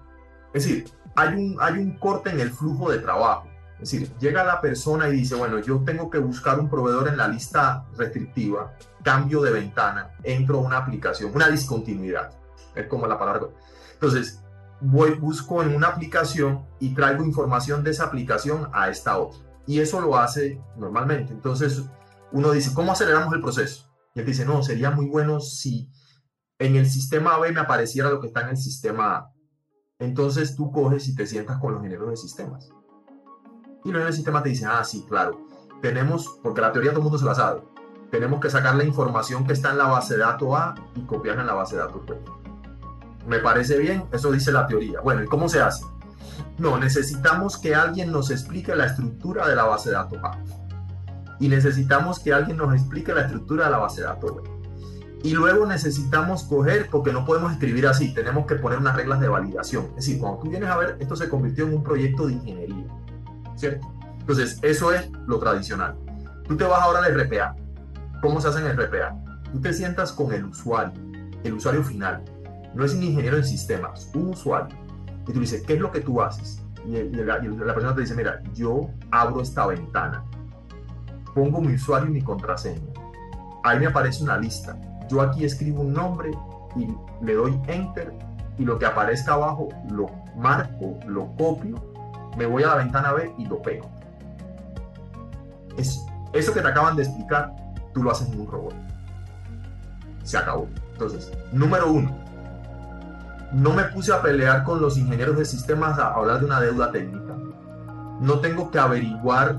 Es 0.55 0.65
decir, 0.65 0.91
hay 1.15 1.35
un, 1.35 1.59
hay 1.61 1.75
un 1.75 1.99
corte 1.99 2.31
en 2.31 2.41
el 2.41 2.51
flujo 2.51 2.91
de 2.91 3.01
trabajo. 3.01 3.47
Es 3.75 3.91
decir, 3.91 4.11
llega 4.19 4.43
la 4.45 4.63
persona 4.63 5.11
y 5.11 5.13
dice, 5.13 5.35
bueno, 5.35 5.59
yo 5.59 5.85
tengo 5.85 6.09
que 6.09 6.19
buscar 6.19 6.59
un 6.59 6.71
proveedor 6.71 7.07
en 7.09 7.19
la 7.19 7.29
lista 7.29 7.85
restrictiva, 7.99 8.73
cambio 9.05 9.43
de 9.43 9.53
ventana, 9.53 10.15
entro 10.23 10.59
a 10.59 10.63
una 10.63 10.79
aplicación, 10.79 11.31
una 11.35 11.49
discontinuidad. 11.49 12.31
Es 12.75 12.87
como 12.87 13.07
la 13.07 13.19
palabra. 13.19 13.49
Entonces, 13.93 14.43
voy, 14.81 15.17
busco 15.17 15.63
en 15.63 15.77
una 15.77 15.89
aplicación 15.89 16.65
y 16.81 16.95
traigo 16.95 17.23
información 17.25 17.85
de 17.85 17.91
esa 17.91 18.05
aplicación 18.05 18.71
a 18.73 18.89
esta 18.89 19.19
otra. 19.19 19.39
Y 19.67 19.81
eso 19.81 20.01
lo 20.01 20.17
hace 20.17 20.59
normalmente. 20.77 21.35
Entonces, 21.35 21.85
uno 22.33 22.51
dice, 22.53 22.75
¿cómo 22.75 22.93
aceleramos 22.93 23.33
el 23.35 23.41
proceso? 23.41 23.91
Y 24.15 24.21
él 24.21 24.27
dice, 24.27 24.45
no, 24.45 24.63
sería 24.63 24.91
muy 24.91 25.07
bueno 25.07 25.41
si 25.41 25.91
en 26.59 26.77
el 26.77 26.89
sistema 26.89 27.39
B 27.39 27.53
me 27.53 27.61
apareciera 27.61 28.11
lo 28.11 28.21
que 28.21 28.29
está 28.29 28.43
en 28.43 28.51
el 28.51 28.57
sistema 28.57 29.17
A. 29.17 29.33
Entonces 29.99 30.57
tú 30.57 30.71
coges 30.71 31.09
y 31.09 31.15
te 31.15 31.27
sientas 31.27 31.59
con 31.59 31.73
los 31.73 31.81
ingenieros 31.81 32.11
de 32.11 32.17
sistemas. 32.17 32.69
Y 32.69 33.91
los 33.91 34.01
ingenieros 34.01 34.11
de 34.11 34.17
sistemas 34.17 34.43
te 34.43 34.49
dicen, 34.51 34.69
ah, 34.71 34.85
sí, 34.85 35.05
claro, 35.09 35.47
tenemos, 35.81 36.39
porque 36.43 36.61
la 36.61 36.73
teoría 36.73 36.91
todo 36.91 37.01
el 37.01 37.05
mundo 37.05 37.19
se 37.19 37.25
la 37.25 37.35
sabe, 37.35 37.63
tenemos 38.11 38.41
que 38.41 38.51
sacar 38.51 38.75
la 38.75 38.85
información 38.85 39.47
que 39.47 39.53
está 39.53 39.71
en 39.71 39.79
la 39.79 39.87
base 39.87 40.15
de 40.15 40.21
datos 40.21 40.49
A 40.53 40.75
y 40.95 41.03
copiarla 41.03 41.43
en 41.43 41.47
la 41.47 41.55
base 41.55 41.77
de 41.77 41.83
datos 41.83 42.07
B. 42.07 42.17
Me 43.27 43.39
parece 43.41 43.79
bien, 43.79 44.07
eso 44.13 44.33
dice 44.33 44.51
la 44.53 44.67
teoría. 44.67 45.01
Bueno, 45.01 45.23
¿y 45.23 45.27
cómo 45.27 45.49
se 45.49 45.61
hace? 45.61 45.85
No, 46.57 46.79
necesitamos 46.79 47.59
que 47.59 47.75
alguien 47.75 48.11
nos 48.11 48.31
explique 48.31 48.75
la 48.75 48.87
estructura 48.87 49.47
de 49.47 49.55
la 49.55 49.65
base 49.65 49.91
de 49.91 49.97
datos 49.97 50.19
A. 50.25 50.39
Y 51.41 51.49
necesitamos 51.49 52.21
que 52.21 52.33
alguien 52.33 52.57
nos 52.57 52.75
explique 52.75 53.13
la 53.13 53.23
estructura 53.23 53.67
de 53.67 53.71
la 53.71 53.79
base 53.79 54.01
de 54.01 54.09
datos. 54.09 54.33
Y 55.23 55.33
luego 55.33 55.67
necesitamos 55.67 56.45
coger, 56.45 56.89
porque 56.91 57.13
no 57.13 57.25
podemos 57.25 57.53
escribir 57.53 57.87
así, 57.87 58.15
tenemos 58.15 58.47
que 58.47 58.55
poner 58.55 58.79
unas 58.79 58.95
reglas 58.95 59.21
de 59.21 59.29
validación. 59.29 59.87
Es 59.91 60.07
decir, 60.07 60.19
cuando 60.21 60.41
tú 60.41 60.51
vienes 60.51 60.69
a 60.69 60.77
ver, 60.77 60.97
esto 61.01 61.17
se 61.17 61.29
convirtió 61.29 61.67
en 61.67 61.75
un 61.75 61.83
proyecto 61.83 62.27
de 62.27 62.35
ingeniería, 62.35 62.87
¿cierto? 63.57 63.89
Entonces, 64.21 64.59
eso 64.63 64.93
es 64.93 65.11
lo 65.27 65.39
tradicional. 65.39 65.97
Tú 66.47 66.57
te 66.57 66.65
vas 66.65 66.83
ahora 66.83 67.01
al 67.05 67.19
RPA. 67.19 67.57
¿Cómo 68.21 68.41
se 68.41 68.49
hace 68.49 68.61
en 68.61 68.67
el 68.67 68.77
RPA? 68.77 69.17
Tú 69.53 69.61
te 69.61 69.73
sientas 69.73 70.13
con 70.13 70.33
el 70.33 70.45
usuario, 70.45 70.93
el 71.45 71.55
usuario 71.55 71.83
final. 71.83 72.23
No 72.75 72.85
es 72.85 72.95
un 72.95 73.03
ingeniero 73.03 73.39
en 73.39 73.45
sistemas, 73.45 74.11
un 74.15 74.29
usuario. 74.29 74.77
Y 75.27 75.33
tú 75.33 75.41
dices, 75.41 75.63
¿qué 75.67 75.75
es 75.75 75.81
lo 75.81 75.91
que 75.91 76.01
tú 76.01 76.21
haces? 76.21 76.63
Y, 76.87 76.93
la, 77.11 77.41
persona 77.41 77.95
te 77.95 78.03
dice, 78.03 78.15
mira, 78.15 78.43
yo 78.55 78.91
abro 79.11 79.41
esta 79.43 79.67
ventana, 79.67 80.25
pongo 81.39 81.61
mi 81.61 81.75
usuario 81.75 82.09
y 82.09 82.13
mi 82.15 82.23
contraseña. 82.23 82.83
Ahí 83.63 83.79
me 83.79 83.87
aparece 83.87 84.25
una 84.25 84.37
lista. 84.37 84.77
Yo 85.09 85.21
aquí 85.23 85.45
escribo 85.45 85.83
un 85.83 85.93
nombre 85.93 86.33
y 86.75 86.89
le 87.25 87.35
doy 87.35 87.61
enter 87.69 88.13
y 88.59 88.65
lo 88.65 88.77
que 88.77 88.87
aparezca 88.87 89.35
abajo 89.35 89.69
lo 89.89 90.11
marco, 90.37 90.99
lo 91.07 91.29
copio, 91.37 91.77
me 92.37 92.45
voy 92.45 92.65
a 92.65 92.69
la 92.69 92.75
ventana 92.77 93.13
B 93.13 93.33
y 93.39 93.47
lo 93.47 93.63
pego. 93.63 93.89
Es, 95.77 96.05
eso 96.33 96.53
que 96.53 96.61
te 96.61 96.67
acaban 96.67 96.97
de 96.97 97.05
explicar, 97.05 97.55
tú 97.95 98.03
lo 98.03 98.11
haces 98.11 98.29
en 98.29 98.41
un 98.41 98.51
robot. 98.51 98.75
Se 100.25 100.39
acabó. 100.39 100.67
Entonces, 100.93 101.33
número 101.53 101.93
uno, 101.93 102.11
no 103.53 103.73
me 103.73 103.85
puse 103.85 104.13
a 104.13 104.21
pelear 104.21 104.65
con 104.65 104.81
los 104.81 104.99
ingenieros 104.99 105.37
de 105.37 105.45
sistemas 105.45 105.99
a 106.01 106.15
hablar 106.15 106.41
de 106.41 106.47
una 106.47 106.61
deuda 106.61 106.91
técnica. 106.91 107.37
No 108.21 108.41
tengo 108.41 108.73
que 108.73 108.81
averiguar 108.81 109.57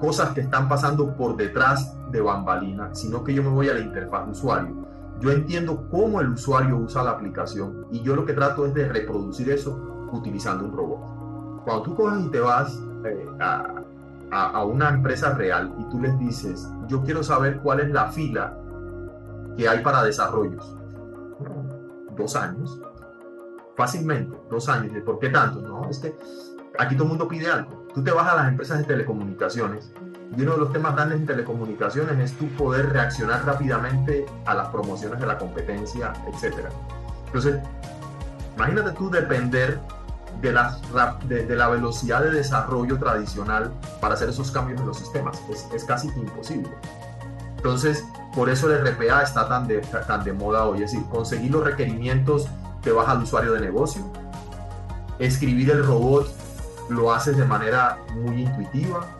cosas 0.00 0.30
que 0.30 0.40
están 0.40 0.68
pasando 0.68 1.14
por 1.14 1.36
detrás 1.36 1.94
de 2.10 2.20
bambalina, 2.20 2.94
sino 2.94 3.22
que 3.22 3.34
yo 3.34 3.42
me 3.42 3.50
voy 3.50 3.68
a 3.68 3.74
la 3.74 3.80
interfaz 3.80 4.26
de 4.26 4.32
usuario. 4.32 4.74
Yo 5.20 5.30
entiendo 5.30 5.86
cómo 5.90 6.20
el 6.20 6.30
usuario 6.30 6.78
usa 6.78 7.02
la 7.02 7.10
aplicación 7.10 7.86
y 7.90 8.00
yo 8.00 8.16
lo 8.16 8.24
que 8.24 8.32
trato 8.32 8.66
es 8.66 8.72
de 8.72 8.88
reproducir 8.88 9.50
eso 9.50 10.08
utilizando 10.12 10.64
un 10.64 10.72
robot. 10.72 11.62
Cuando 11.64 11.82
tú 11.82 11.94
coges 11.94 12.24
y 12.24 12.28
te 12.30 12.40
vas 12.40 12.80
eh, 13.04 13.28
a, 13.38 13.82
a, 14.30 14.64
una 14.64 14.88
empresa 14.88 15.34
real 15.34 15.74
y 15.78 15.84
tú 15.90 16.00
les 16.00 16.18
dices, 16.18 16.68
yo 16.88 17.02
quiero 17.02 17.22
saber 17.22 17.60
cuál 17.60 17.80
es 17.80 17.90
la 17.90 18.10
fila 18.10 18.56
que 19.56 19.68
hay 19.68 19.82
para 19.82 20.02
desarrollos. 20.02 20.76
Dos 22.16 22.36
años. 22.36 22.80
Fácilmente, 23.76 24.36
dos 24.50 24.68
años. 24.68 24.92
¿Por 25.04 25.18
qué 25.18 25.28
tanto? 25.28 25.60
No, 25.60 25.88
es 25.88 25.98
que 25.98 26.14
aquí 26.78 26.94
todo 26.94 27.04
el 27.04 27.10
mundo 27.10 27.28
pide 27.28 27.50
algo. 27.50 27.79
Tú 27.94 28.04
te 28.04 28.10
vas 28.12 28.28
a 28.28 28.36
las 28.36 28.48
empresas 28.48 28.78
de 28.78 28.84
telecomunicaciones 28.84 29.90
y 30.36 30.42
uno 30.42 30.52
de 30.52 30.58
los 30.58 30.72
temas 30.72 30.94
grandes 30.94 31.18
en 31.18 31.26
telecomunicaciones 31.26 32.30
es 32.30 32.38
tú 32.38 32.46
poder 32.50 32.90
reaccionar 32.90 33.44
rápidamente 33.44 34.26
a 34.46 34.54
las 34.54 34.68
promociones 34.68 35.18
de 35.18 35.26
la 35.26 35.36
competencia, 35.36 36.12
etc. 36.28 36.68
Entonces, 37.26 37.56
imagínate 38.56 38.92
tú 38.92 39.10
depender 39.10 39.80
de 40.40 40.52
la, 40.52 40.78
de, 41.26 41.56
la 41.56 41.68
velocidad 41.68 42.22
de 42.22 42.30
desarrollo 42.30 42.96
tradicional 42.98 43.72
para 44.00 44.14
hacer 44.14 44.28
esos 44.28 44.52
cambios 44.52 44.80
en 44.80 44.86
los 44.86 44.98
sistemas. 44.98 45.40
Es, 45.50 45.66
es 45.74 45.84
casi 45.84 46.08
imposible. 46.08 46.70
Entonces, 47.56 48.04
por 48.34 48.48
eso 48.48 48.72
el 48.72 48.86
RPA 48.86 49.22
está 49.22 49.48
tan 49.48 49.66
de, 49.66 49.78
tan 49.78 50.22
de 50.22 50.32
moda 50.32 50.64
hoy. 50.64 50.82
Es 50.82 50.92
decir, 50.92 51.06
conseguir 51.08 51.50
los 51.50 51.64
requerimientos 51.64 52.48
te 52.82 52.92
baja 52.92 53.12
al 53.12 53.22
usuario 53.24 53.52
de 53.52 53.60
negocio. 53.60 54.02
Escribir 55.18 55.70
el 55.72 55.84
robot 55.84 56.28
lo 56.90 57.12
haces 57.12 57.36
de 57.36 57.44
manera 57.44 57.98
muy 58.14 58.42
intuitiva. 58.42 59.16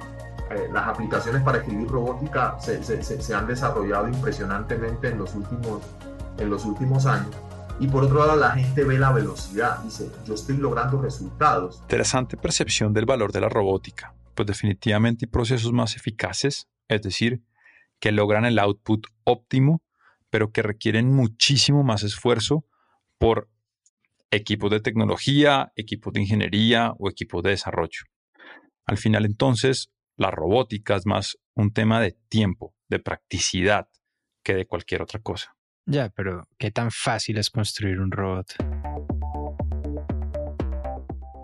Eh, 0.50 0.68
las 0.72 0.88
aplicaciones 0.88 1.42
para 1.42 1.58
escribir 1.58 1.88
robótica 1.88 2.58
se, 2.60 3.34
han 3.34 3.46
desarrollado 3.46 4.08
impresionantemente 4.08 5.08
en 5.08 5.18
los 5.18 5.34
últimos, 5.34 5.82
en 6.38 6.50
los 6.50 6.64
últimos 6.64 7.06
años. 7.06 7.34
Y 7.78 7.86
por 7.86 8.04
otro 8.04 8.18
lado, 8.18 8.36
la 8.36 8.50
gente 8.50 8.84
ve 8.84 8.98
la 8.98 9.12
velocidad, 9.12 9.78
dice, 9.78 10.10
yo 10.26 10.34
estoy 10.34 10.58
logrando 10.58 11.00
resultados. 11.00 11.78
Interesante 11.82 12.36
percepción 12.36 12.92
del 12.92 13.06
valor 13.06 13.32
de 13.32 13.40
la 13.40 13.48
robótica, 13.48 14.12
pues 14.34 14.46
definitivamente 14.46 15.24
hay 15.24 15.30
procesos 15.30 15.72
más 15.72 15.96
eficaces, 15.96 16.68
es 16.88 17.00
decir, 17.00 17.42
que 18.00 18.12
logran 18.12 18.44
el 18.44 18.58
output 18.58 19.06
óptimo, 19.24 19.82
pero 20.28 20.50
que 20.50 20.62
requieren 20.62 21.14
muchísimo 21.14 21.82
más 21.82 22.02
esfuerzo 22.02 22.64
por 23.18 23.48
equipos 24.30 24.70
de 24.70 24.80
tecnología, 24.80 25.72
equipos 25.74 26.12
de 26.12 26.20
ingeniería 26.20 26.92
o 26.98 27.10
equipos 27.10 27.42
de 27.42 27.50
desarrollo. 27.50 28.04
Al 28.86 28.96
final 28.96 29.24
entonces, 29.24 29.90
la 30.16 30.30
robótica 30.30 30.96
es 30.96 31.06
más 31.06 31.36
un 31.54 31.72
tema 31.72 32.00
de 32.00 32.16
tiempo, 32.28 32.74
de 32.88 33.00
practicidad, 33.00 33.88
que 34.42 34.54
de 34.54 34.66
cualquier 34.66 35.02
otra 35.02 35.20
cosa. 35.20 35.56
Ya, 35.86 36.10
pero 36.10 36.44
¿qué 36.58 36.70
tan 36.70 36.90
fácil 36.90 37.38
es 37.38 37.50
construir 37.50 38.00
un 38.00 38.10
robot? 38.10 38.54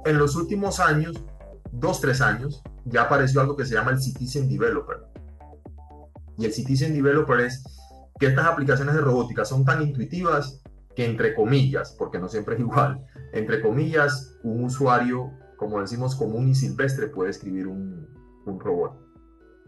En 0.04 0.18
los 0.18 0.36
últimos 0.36 0.78
años, 0.78 1.24
dos, 1.72 2.00
tres 2.00 2.20
años, 2.20 2.62
ya 2.84 3.02
apareció 3.02 3.40
algo 3.40 3.56
que 3.56 3.64
se 3.64 3.74
llama 3.74 3.90
el 3.90 4.00
Citizen 4.00 4.48
Developer. 4.48 4.98
Y 6.38 6.44
el 6.44 6.52
Citizen 6.52 6.94
Developer 6.94 7.40
es 7.40 7.64
que 8.18 8.26
estas 8.26 8.46
aplicaciones 8.46 8.94
de 8.94 9.00
robótica 9.00 9.44
son 9.44 9.64
tan 9.64 9.82
intuitivas 9.82 10.62
que 10.96 11.04
entre 11.04 11.34
comillas, 11.34 11.94
porque 11.96 12.18
no 12.18 12.28
siempre 12.28 12.54
es 12.54 12.60
igual, 12.60 13.06
entre 13.32 13.60
comillas, 13.60 14.34
un 14.42 14.64
usuario, 14.64 15.30
como 15.56 15.80
decimos, 15.80 16.16
común 16.16 16.48
y 16.48 16.54
silvestre 16.54 17.06
puede 17.08 17.30
escribir 17.30 17.66
un, 17.66 18.08
un 18.46 18.58
robot. 18.58 18.98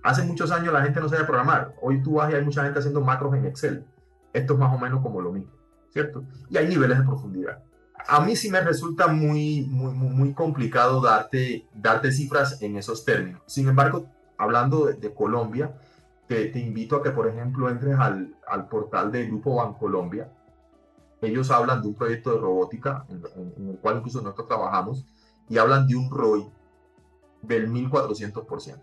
Hace 0.02 0.22
muchos 0.22 0.50
años 0.50 0.72
la 0.72 0.82
gente 0.82 1.00
no 1.00 1.08
sabía 1.08 1.26
programar. 1.26 1.74
Hoy 1.82 2.02
tú 2.02 2.14
vas 2.14 2.32
y 2.32 2.34
hay 2.34 2.42
mucha 2.42 2.64
gente 2.64 2.78
haciendo 2.78 3.02
macros 3.02 3.34
en 3.34 3.44
Excel. 3.44 3.84
Esto 4.32 4.54
es 4.54 4.58
más 4.58 4.74
o 4.74 4.78
menos 4.78 5.02
como 5.02 5.20
lo 5.20 5.32
mismo, 5.32 5.52
¿cierto? 5.90 6.24
Y 6.48 6.56
hay 6.56 6.66
niveles 6.66 6.98
de 6.98 7.04
profundidad. 7.04 7.62
A 8.06 8.20
mí 8.20 8.34
sí 8.34 8.50
me 8.50 8.62
resulta 8.62 9.08
muy, 9.08 9.66
muy, 9.68 9.92
muy 9.92 10.32
complicado 10.32 11.02
darte, 11.02 11.66
darte 11.74 12.10
cifras 12.10 12.62
en 12.62 12.76
esos 12.78 13.04
términos. 13.04 13.42
Sin 13.44 13.68
embargo, 13.68 14.06
hablando 14.38 14.86
de, 14.86 15.12
Colombia, 15.12 15.74
te, 16.26 16.58
invito 16.58 16.96
a 16.96 17.02
que, 17.02 17.10
por 17.10 17.26
ejemplo, 17.26 17.68
entres 17.68 17.98
al, 17.98 18.34
al 18.46 18.68
portal 18.68 19.12
del 19.12 19.26
Grupo 19.26 19.56
Bancolombia 19.56 20.30
ellos 21.20 21.50
hablan 21.50 21.82
de 21.82 21.88
un 21.88 21.94
proyecto 21.94 22.32
de 22.32 22.38
robótica 22.38 23.04
en, 23.08 23.70
el 23.70 23.78
cual 23.78 23.98
incluso 23.98 24.20
nosotros 24.20 24.48
trabajamos 24.48 25.04
y 25.48 25.58
hablan 25.58 25.86
de 25.86 25.96
un 25.96 26.10
ROI 26.10 26.48
del 27.42 27.70
1400%. 27.70 28.80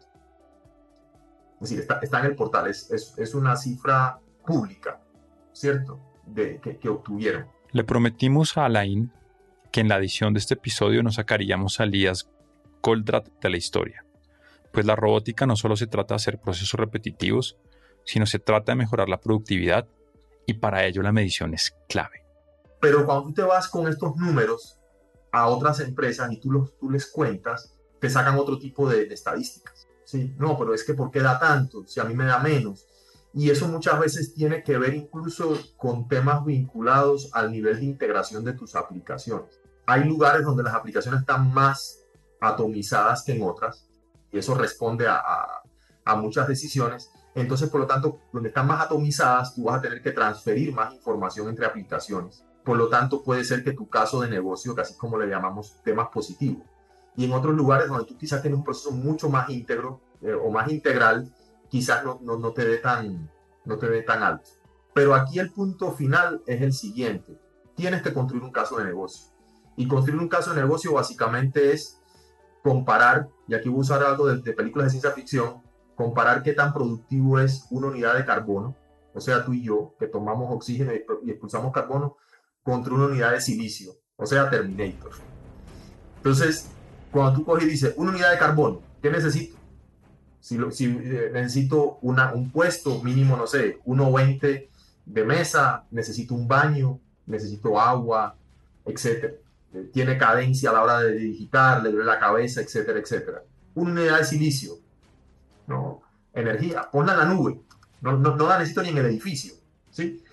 Es 1.56 1.60
decir, 1.60 1.80
está, 1.80 2.00
está 2.02 2.20
en 2.20 2.26
el 2.26 2.36
portal, 2.36 2.68
es, 2.68 2.92
es, 2.92 3.18
es, 3.18 3.34
una 3.34 3.56
cifra 3.56 4.20
pública, 4.46 5.00
¿cierto? 5.54 6.00
De, 6.26 6.60
que, 6.60 6.78
que 6.78 6.90
obtuvieron. 6.90 7.48
Le 7.72 7.84
prometimos 7.84 8.58
a 8.58 8.66
Alain 8.66 9.12
que 9.72 9.82
en 9.82 9.88
la 9.88 9.98
edición 9.98 10.34
de 10.34 10.40
este 10.40 10.56
episodio 10.56 11.04
nos 11.04 11.16
sacaríamos 11.16 11.80
a 11.80 11.86
Elías 11.86 12.30
Goldrat 12.82 13.28
de 13.42 13.50
la 13.50 13.58
historia. 13.58 14.06
Pues 14.72 14.86
la 14.86 14.96
robótica 14.96 15.46
no 15.46 15.56
solo 15.56 15.78
se 15.78 15.88
trata 15.88 16.14
de 16.14 16.18
hacer 16.18 16.40
procesos 16.40 16.80
repetitivos, 16.80 17.58
sino 18.04 18.26
se 18.26 18.40
trata 18.40 18.74
de 18.74 18.78
mejorar 18.78 19.10
la 19.10 19.20
productividad 19.20 19.88
y 20.46 20.56
para 20.56 20.86
ello 20.86 21.02
la 21.02 21.12
medición 21.12 21.54
es 21.54 21.76
clave. 21.88 22.25
Pero 22.86 23.04
cuando 23.04 23.24
tú 23.24 23.34
te 23.34 23.42
vas 23.42 23.68
con 23.68 23.88
estos 23.88 24.16
números 24.16 24.80
a 25.32 25.48
otras 25.48 25.80
empresas 25.80 26.32
y 26.32 26.40
tú, 26.40 26.52
los, 26.52 26.78
tú 26.78 26.92
les 26.92 27.08
cuentas, 27.08 27.74
te 28.00 28.12
sacan 28.12 28.38
otro 28.38 28.60
tipo 28.60 28.88
de, 28.88 29.06
estadísticas. 29.06 29.88
¿sí? 30.04 30.36
No, 30.38 30.56
pero 30.56 30.72
es 30.76 30.84
que 30.84 30.94
¿por 30.94 31.10
qué 31.10 31.20
da 31.20 31.40
tanto? 31.40 31.84
Si 31.88 32.00
a 32.00 32.04
mí 32.04 32.14
me 32.14 32.26
da 32.26 32.38
menos. 32.38 32.86
Y 33.34 33.50
eso 33.50 33.68
muchas 33.68 34.00
veces 34.00 34.36
tiene 34.36 34.62
que 34.62 34.78
ver 34.78 34.94
incluso 34.94 35.58
con 35.78 36.08
temas 36.08 36.46
vinculados 36.46 37.32
al 37.34 37.52
nivel 37.52 37.80
de 37.80 37.86
integración 37.86 38.46
de 38.46 38.54
tus 38.54 38.76
aplicaciones. 38.76 39.60
Hay 39.88 40.04
lugares 40.04 40.46
donde 40.46 40.62
las 40.62 40.76
aplicaciones 40.76 41.22
están 41.22 41.52
más 41.52 42.04
atomizadas 42.40 43.24
que 43.24 43.32
en 43.32 43.42
otras, 43.42 43.90
y 44.32 44.38
eso 44.38 44.54
responde 44.54 45.08
a, 45.08 45.24
a, 46.06 46.16
muchas 46.18 46.48
decisiones. 46.48 47.10
Entonces, 47.34 47.68
por 47.68 47.82
lo 47.82 47.88
tanto, 47.88 48.20
donde 48.32 48.50
están 48.50 48.68
más 48.68 48.86
atomizadas, 48.86 49.56
tú 49.56 49.64
vas 49.64 49.80
a 49.80 49.82
tener 49.82 50.04
que 50.04 50.12
transferir 50.12 50.72
más 50.72 50.94
información 50.94 51.50
entre 51.50 51.66
aplicaciones. 51.66 52.46
Por 52.66 52.78
lo 52.78 52.90
tanto, 52.90 53.24
puede 53.24 53.44
ser 53.44 53.64
que 53.64 53.74
tu 53.74 53.88
caso 53.88 54.22
de 54.22 54.30
negocio, 54.30 54.74
casi 54.74 54.98
como 54.98 55.20
le 55.20 55.28
llamamos 55.28 55.82
temas 55.84 56.10
positivos, 56.10 56.66
y 57.16 57.26
en 57.26 57.32
otros 57.32 57.56
lugares 57.56 57.88
donde 57.88 58.06
tú 58.06 58.18
quizás 58.18 58.42
tienes 58.42 58.58
un 58.58 58.66
proceso 58.66 58.92
mucho 58.92 59.30
más 59.30 59.50
íntegro 59.50 60.02
eh, 60.22 60.34
o 60.34 60.50
más 60.50 60.70
integral, 60.70 61.32
quizás 61.70 62.04
no, 62.04 62.20
no, 62.24 62.38
no, 62.38 62.52
te 62.52 62.66
dé 62.66 62.78
tan, 62.78 63.30
no 63.66 63.78
te 63.78 63.88
dé 63.88 64.02
tan 64.02 64.24
alto. 64.24 64.50
Pero 64.94 65.14
aquí 65.14 65.40
el 65.40 65.52
punto 65.52 65.92
final 65.92 66.42
es 66.48 66.62
el 66.62 66.74
siguiente. 66.74 67.40
Tienes 67.76 68.02
que 68.02 68.14
construir 68.14 68.44
un 68.44 68.52
caso 68.52 68.78
de 68.78 68.86
negocio. 68.86 69.32
Y 69.78 69.88
construir 69.88 70.20
un 70.20 70.28
caso 70.28 70.54
de 70.54 70.62
negocio 70.62 70.94
básicamente 70.94 71.72
es 71.72 72.02
comparar, 72.64 73.30
y 73.48 73.54
aquí 73.54 73.70
voy 73.70 73.80
a 73.80 73.82
usar 73.82 74.04
algo 74.04 74.26
de, 74.28 74.54
películas 74.54 74.88
de 74.88 74.92
ciencia 74.92 75.12
ficción, 75.12 75.62
comparar 75.96 76.42
qué 76.42 76.54
tan 76.54 76.74
productivo 76.74 77.40
es 77.40 77.68
una 77.70 77.88
unidad 77.88 78.16
de 78.16 78.26
carbono, 78.26 78.76
o 79.14 79.22
sea, 79.22 79.46
tú 79.46 79.54
y 79.54 79.64
yo, 79.64 79.94
que 80.00 80.08
tomamos 80.08 80.52
oxígeno 80.52 80.92
y 81.24 81.30
expulsamos 81.30 81.72
carbono, 81.72 82.18
contra 82.66 82.96
una 82.96 83.06
unidad 83.06 83.32
de 83.32 83.42
silicio, 83.42 83.92
o 84.16 84.26
sea, 84.26 84.50
Terminator. 84.50 85.12
Entonces, 86.18 86.72
cuando 87.12 87.38
tú 87.38 87.46
coges 87.46 87.66
y 87.66 87.70
dices, 87.70 87.94
una 87.96 88.10
unidad 88.10 88.32
de 88.32 88.40
carbono, 88.40 88.82
¿qué 89.04 89.12
necesito? 89.12 89.56
Si, 90.40 90.58
si 90.72 90.86
eh, 90.86 91.30
necesito 91.32 92.00
una, 92.02 92.34
un 92.34 92.50
puesto 92.50 93.04
mínimo, 93.04 93.38
no 93.38 93.46
sé, 93.46 93.78
1,20 93.86 94.68
de 95.06 95.24
mesa, 95.24 95.86
necesito 95.92 96.34
un 96.34 96.48
baño, 96.48 97.00
necesito 97.28 97.80
agua, 97.80 98.36
etc. 98.84 99.36
Tiene 99.94 100.18
cadencia 100.18 100.72
a 100.72 100.74
la 100.74 100.82
hora 100.82 101.00
de 101.02 101.12
digitar, 101.12 101.84
le 101.84 101.92
duele 101.92 102.06
la 102.06 102.20
cabeza, 102.20 102.62
etcétera, 102.62 102.98
etcétera. 102.98 103.44
Una 103.76 103.92
unidad 103.92 104.18
de 104.18 104.26
silicio, 104.26 104.74
¿no? 105.68 106.02
Energía, 106.34 106.90
ponla 106.92 107.14
en 107.14 107.20
la 107.20 107.26
nube, 107.26 107.62
no, 108.02 108.18
no, 108.18 108.36
no 108.36 108.48
la 108.48 108.58
necesito 108.58 108.82
ni 108.82 108.90
en 108.90 108.98
el 108.98 109.06
edificio, 109.06 109.54
¿sí? 109.92 110.24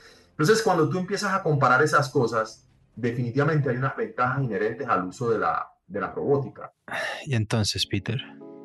Entonces, 0.43 0.65
cuando 0.65 0.89
tú 0.89 0.99
empiezas 0.99 1.33
a 1.35 1.41
comparar 1.41 1.85
esas 1.85 2.09
cosas, 2.09 2.69
definitivamente 2.97 3.71
hay 3.71 3.77
unas 3.77 3.97
ventajas 3.97 4.43
inherentes 4.43 4.89
al 4.89 5.05
uso 5.05 5.31
de 5.31 5.39
la, 5.39 5.69
de 5.87 6.01
la 6.01 6.11
robótica. 6.11 6.73
Y 7.25 7.37
entonces, 7.37 7.87
Peter, 7.87 8.21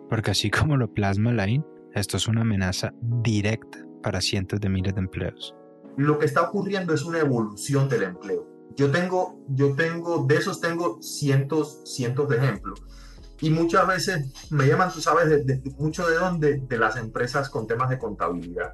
porque 0.10 0.32
así 0.32 0.50
como 0.50 0.76
lo 0.76 0.92
plasma 0.92 1.32
Lain, 1.32 1.64
esto 1.94 2.18
es 2.18 2.28
una 2.28 2.42
amenaza 2.42 2.92
directa 3.00 3.78
para 4.02 4.22
cientos 4.22 4.60
de 4.60 4.70
miles 4.70 4.96
de 4.96 5.02
empleos. 5.02 5.54
Lo 5.98 6.18
que 6.18 6.26
está 6.26 6.42
ocurriendo 6.42 6.96
es 6.96 7.04
una 7.04 7.20
evolución 7.20 7.88
del 7.88 8.02
empleo. 8.02 8.48
Yo 8.76 8.90
tengo, 8.90 9.46
yo 9.48 9.76
tengo, 9.76 10.26
de 10.26 10.36
esos 10.36 10.60
tengo 10.60 11.00
cientos, 11.04 11.84
cientos 11.86 12.28
de 12.28 12.38
ejemplos. 12.38 12.82
Y 13.40 13.52
muchas 13.52 13.86
veces 13.86 14.34
me 14.50 14.66
llaman, 14.66 14.92
tú 14.92 15.00
sabes, 15.00 15.46
de, 15.46 15.62
mucho 15.78 16.08
de 16.08 16.16
dónde, 16.16 16.58
de 16.58 16.78
las 16.80 16.98
empresas 16.98 17.52
con 17.52 17.68
temas 17.68 17.92
de 17.92 18.00
contabilidad. 18.00 18.74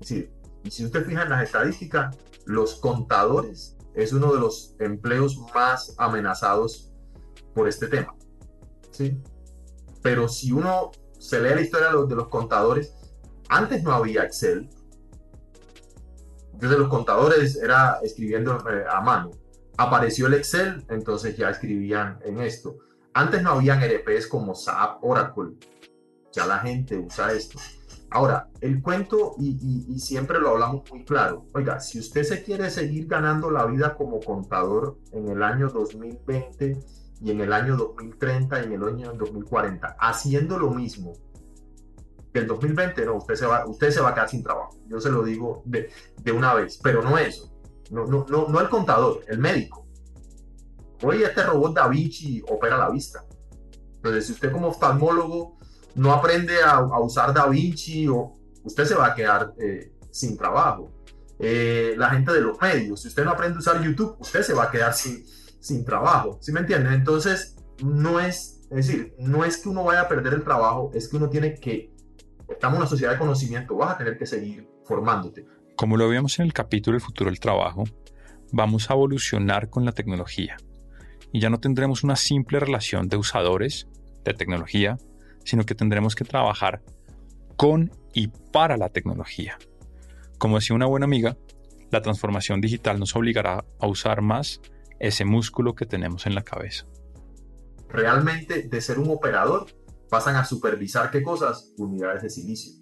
Es 0.00 0.08
decir, 0.08 0.41
y 0.64 0.70
si 0.70 0.84
usted 0.84 1.04
fija 1.04 1.22
en 1.22 1.30
las 1.30 1.44
estadísticas, 1.44 2.16
los 2.46 2.76
contadores 2.76 3.76
es 3.94 4.12
uno 4.12 4.32
de 4.32 4.40
los 4.40 4.74
empleos 4.78 5.38
más 5.54 5.94
amenazados 5.98 6.92
por 7.54 7.68
este 7.68 7.88
tema. 7.88 8.14
¿sí? 8.90 9.20
Pero 10.02 10.28
si 10.28 10.52
uno 10.52 10.90
se 11.18 11.40
lee 11.40 11.54
la 11.54 11.60
historia 11.60 11.88
de 11.88 12.14
los, 12.14 12.28
contadores, 12.28 12.94
antes 13.48 13.82
no 13.82 13.92
había 13.92 14.24
Excel. 14.24 14.68
Entonces 16.52 16.78
los 16.78 16.88
contadores 16.88 17.56
era 17.56 17.98
escribiendo 18.02 18.58
eh, 18.68 18.84
a 18.90 19.00
mano. 19.00 19.30
Apareció 19.76 20.26
el 20.26 20.34
Excel, 20.34 20.84
entonces 20.90 21.36
ya 21.36 21.50
escribían 21.50 22.18
en 22.24 22.40
esto. 22.40 22.76
Antes 23.14 23.42
no 23.42 23.52
habían 23.52 23.82
ERPs 23.82 24.26
como 24.26 24.54
SAP, 24.54 25.02
Oracle. 25.02 25.56
Ya 26.32 26.46
la 26.46 26.58
gente 26.58 26.96
usa 26.96 27.32
esto. 27.32 27.58
Ahora, 28.14 28.48
el 28.60 28.82
cuento, 28.82 29.34
y, 29.38 29.98
siempre 29.98 30.38
lo 30.38 30.50
hablamos 30.50 30.82
muy 30.90 31.02
claro, 31.04 31.46
oiga, 31.54 31.80
si 31.80 31.98
usted 31.98 32.24
se 32.24 32.42
quiere 32.42 32.68
seguir 32.68 33.06
ganando 33.06 33.50
la 33.50 33.64
vida 33.64 33.94
como 33.94 34.20
contador 34.20 34.98
en 35.12 35.28
el 35.28 35.42
año 35.42 35.70
2020 35.70 36.78
y 37.22 37.30
en 37.30 37.40
el 37.40 37.52
año 37.54 37.74
2030 37.76 38.60
y 38.60 38.64
en 38.64 38.72
el 38.74 38.84
año 38.84 39.12
2040, 39.14 39.96
haciendo 39.98 40.58
lo 40.58 40.70
mismo 40.70 41.14
que 42.34 42.40
el 42.40 42.46
2020, 42.46 43.06
no, 43.06 43.16
usted 43.16 43.34
se 43.34 43.46
va, 43.46 43.66
usted 43.66 43.90
se 43.90 44.00
va 44.02 44.10
a 44.10 44.14
quedar 44.14 44.28
sin 44.28 44.42
trabajo. 44.42 44.78
Yo 44.88 45.00
se 45.00 45.10
lo 45.10 45.22
digo 45.22 45.62
de, 45.64 45.88
una 46.32 46.52
vez, 46.54 46.78
pero 46.82 47.02
no 47.02 47.16
eso. 47.16 47.50
No, 47.90 48.06
no, 48.06 48.26
no, 48.28 48.48
no 48.48 48.60
el 48.60 48.68
contador, 48.68 49.20
el 49.28 49.38
médico. 49.38 49.86
Hoy 51.02 51.22
este 51.22 51.42
robot 51.42 51.74
Da 51.74 51.88
Vinci 51.88 52.42
opera 52.48 52.76
la 52.76 52.90
vista. 52.90 53.24
Entonces, 53.96 54.26
si 54.26 54.32
usted 54.32 54.52
como 54.52 54.68
oftalmólogo 54.68 55.58
no 55.94 56.12
aprende 56.12 56.54
a, 56.62 56.80
usar 57.00 57.32
Da 57.32 57.46
Vinci, 57.46 58.08
o 58.08 58.38
usted 58.64 58.84
se 58.84 58.94
va 58.94 59.08
a 59.08 59.14
quedar 59.14 59.54
eh, 59.58 59.92
sin 60.10 60.36
trabajo. 60.36 60.92
Eh, 61.38 61.94
la 61.96 62.10
gente 62.10 62.32
de 62.32 62.40
los 62.40 62.60
medios, 62.60 63.02
si 63.02 63.08
usted 63.08 63.24
no 63.24 63.32
aprende 63.32 63.56
a 63.56 63.58
usar 63.58 63.82
YouTube, 63.82 64.16
usted 64.20 64.42
se 64.42 64.54
va 64.54 64.64
a 64.64 64.70
quedar 64.70 64.94
sin, 64.94 65.24
sin 65.60 65.84
trabajo. 65.84 66.38
¿Sí 66.40 66.52
me 66.52 66.60
entienden? 66.60 66.92
Entonces, 66.92 67.56
no 67.82 68.20
es, 68.20 68.60
decir, 68.70 69.14
no 69.18 69.44
es 69.44 69.58
que 69.58 69.68
uno 69.68 69.84
vaya 69.84 70.02
a 70.02 70.08
perder 70.08 70.34
el 70.34 70.44
trabajo, 70.44 70.90
es 70.94 71.08
que 71.08 71.16
uno 71.16 71.28
tiene 71.28 71.54
que, 71.54 71.92
estamos 72.48 72.76
en 72.76 72.82
una 72.82 72.88
sociedad 72.88 73.12
de 73.12 73.18
conocimiento, 73.18 73.76
vas 73.76 73.94
a 73.94 73.98
tener 73.98 74.18
que 74.18 74.26
seguir 74.26 74.68
formándote. 74.84 75.46
Como 75.76 75.96
lo 75.96 76.08
vimos 76.08 76.38
en 76.38 76.46
el 76.46 76.52
capítulo 76.52 76.96
El 76.96 77.02
futuro 77.02 77.30
del 77.30 77.40
trabajo, 77.40 77.84
vamos 78.52 78.90
a 78.90 78.94
evolucionar 78.94 79.70
con 79.70 79.84
la 79.84 79.92
tecnología 79.92 80.56
y 81.32 81.40
ya 81.40 81.50
no 81.50 81.58
tendremos 81.58 82.04
una 82.04 82.14
simple 82.14 82.60
relación 82.60 83.08
de 83.08 83.16
usadores 83.16 83.88
de 84.24 84.34
tecnología 84.34 84.98
sino 85.44 85.64
que 85.64 85.74
tendremos 85.74 86.14
que 86.14 86.24
trabajar 86.24 86.82
con 87.56 87.90
y 88.14 88.28
para 88.28 88.76
la 88.76 88.88
tecnología. 88.88 89.58
Como 90.38 90.56
decía 90.56 90.74
una 90.74 90.86
buena 90.86 91.04
amiga, 91.04 91.36
la 91.90 92.02
transformación 92.02 92.60
digital 92.60 92.98
nos 92.98 93.14
obligará 93.14 93.64
a 93.78 93.86
usar 93.86 94.22
más 94.22 94.60
ese 94.98 95.24
músculo 95.24 95.74
que 95.74 95.86
tenemos 95.86 96.26
en 96.26 96.34
la 96.34 96.42
cabeza. 96.42 96.86
Realmente 97.88 98.62
de 98.62 98.80
ser 98.80 98.98
un 98.98 99.10
operador 99.10 99.66
pasan 100.08 100.36
a 100.36 100.44
supervisar 100.44 101.10
qué 101.10 101.22
cosas, 101.22 101.72
unidades 101.76 102.22
de 102.22 102.30
silicio. 102.30 102.74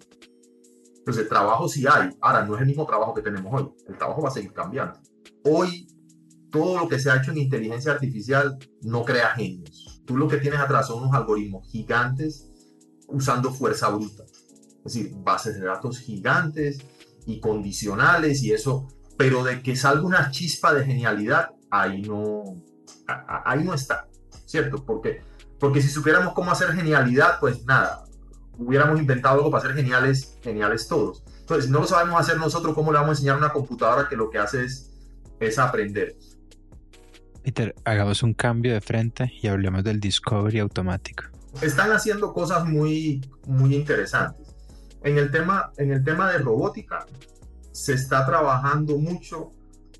Entonces, 0.97 1.27
trabajo 1.27 1.67
sí 1.67 1.85
hay. 1.91 2.09
Ahora, 2.21 2.45
no 2.45 2.55
es 2.55 2.61
el 2.61 2.67
mismo 2.67 2.85
trabajo 2.85 3.13
que 3.13 3.21
tenemos 3.21 3.51
hoy. 3.53 3.69
El 3.87 3.97
trabajo 3.97 4.21
va 4.21 4.29
a 4.29 4.31
seguir 4.31 4.53
cambiando. 4.53 4.99
Hoy, 5.43 5.87
todo 6.51 6.77
lo 6.77 6.87
que 6.87 6.99
se 6.99 7.09
ha 7.09 7.17
hecho 7.17 7.31
en 7.31 7.39
inteligencia 7.39 7.93
artificial 7.93 8.59
no 8.81 9.03
crea 9.03 9.29
genios. 9.29 10.03
Tú 10.05 10.17
lo 10.17 10.27
que 10.27 10.37
tienes 10.37 10.59
atrás 10.59 10.87
son 10.87 11.03
unos 11.03 11.15
algoritmos 11.15 11.67
gigantes 11.69 12.50
usando 13.11 13.53
fuerza 13.53 13.89
bruta. 13.89 14.23
Es 14.83 14.93
decir, 14.93 15.13
bases 15.15 15.59
de 15.59 15.65
datos 15.65 15.99
gigantes 15.99 16.79
y 17.25 17.39
condicionales 17.39 18.41
y 18.43 18.51
eso, 18.51 18.87
pero 19.17 19.43
de 19.43 19.61
que 19.61 19.75
salga 19.75 20.03
una 20.03 20.31
chispa 20.31 20.73
de 20.73 20.85
genialidad, 20.85 21.51
ahí 21.69 22.01
no, 22.01 22.43
ahí 23.45 23.63
no 23.63 23.73
está, 23.73 24.07
¿cierto? 24.45 24.83
Porque, 24.83 25.21
porque 25.59 25.81
si 25.81 25.89
supiéramos 25.89 26.33
cómo 26.33 26.51
hacer 26.51 26.73
genialidad, 26.73 27.39
pues 27.39 27.63
nada, 27.65 28.05
hubiéramos 28.57 28.99
inventado 28.99 29.35
algo 29.35 29.51
para 29.51 29.67
ser 29.67 29.75
geniales, 29.75 30.37
geniales 30.41 30.87
todos. 30.87 31.23
Entonces, 31.41 31.69
no 31.69 31.81
lo 31.81 31.87
sabemos 31.87 32.19
hacer 32.19 32.37
nosotros, 32.37 32.73
¿cómo 32.73 32.91
le 32.91 32.97
vamos 32.97 33.09
a 33.09 33.13
enseñar 33.13 33.35
a 33.35 33.39
una 33.39 33.53
computadora 33.53 34.09
que 34.09 34.15
lo 34.15 34.29
que 34.29 34.39
hace 34.39 34.65
es, 34.65 34.91
es 35.39 35.59
aprender? 35.59 36.15
Peter, 37.43 37.75
hagamos 37.85 38.23
un 38.23 38.33
cambio 38.33 38.73
de 38.73 38.81
frente 38.81 39.31
y 39.41 39.47
hablemos 39.47 39.83
del 39.83 39.99
discovery 39.99 40.59
automático 40.59 41.25
están 41.61 41.91
haciendo 41.91 42.33
cosas 42.33 42.65
muy, 42.65 43.21
muy 43.45 43.75
interesantes. 43.75 44.55
En 45.03 45.17
el, 45.17 45.31
tema, 45.31 45.71
en 45.77 45.91
el 45.91 46.03
tema 46.03 46.31
de 46.31 46.37
robótica, 46.37 47.05
se 47.71 47.93
está 47.93 48.25
trabajando 48.25 48.97
mucho 48.97 49.51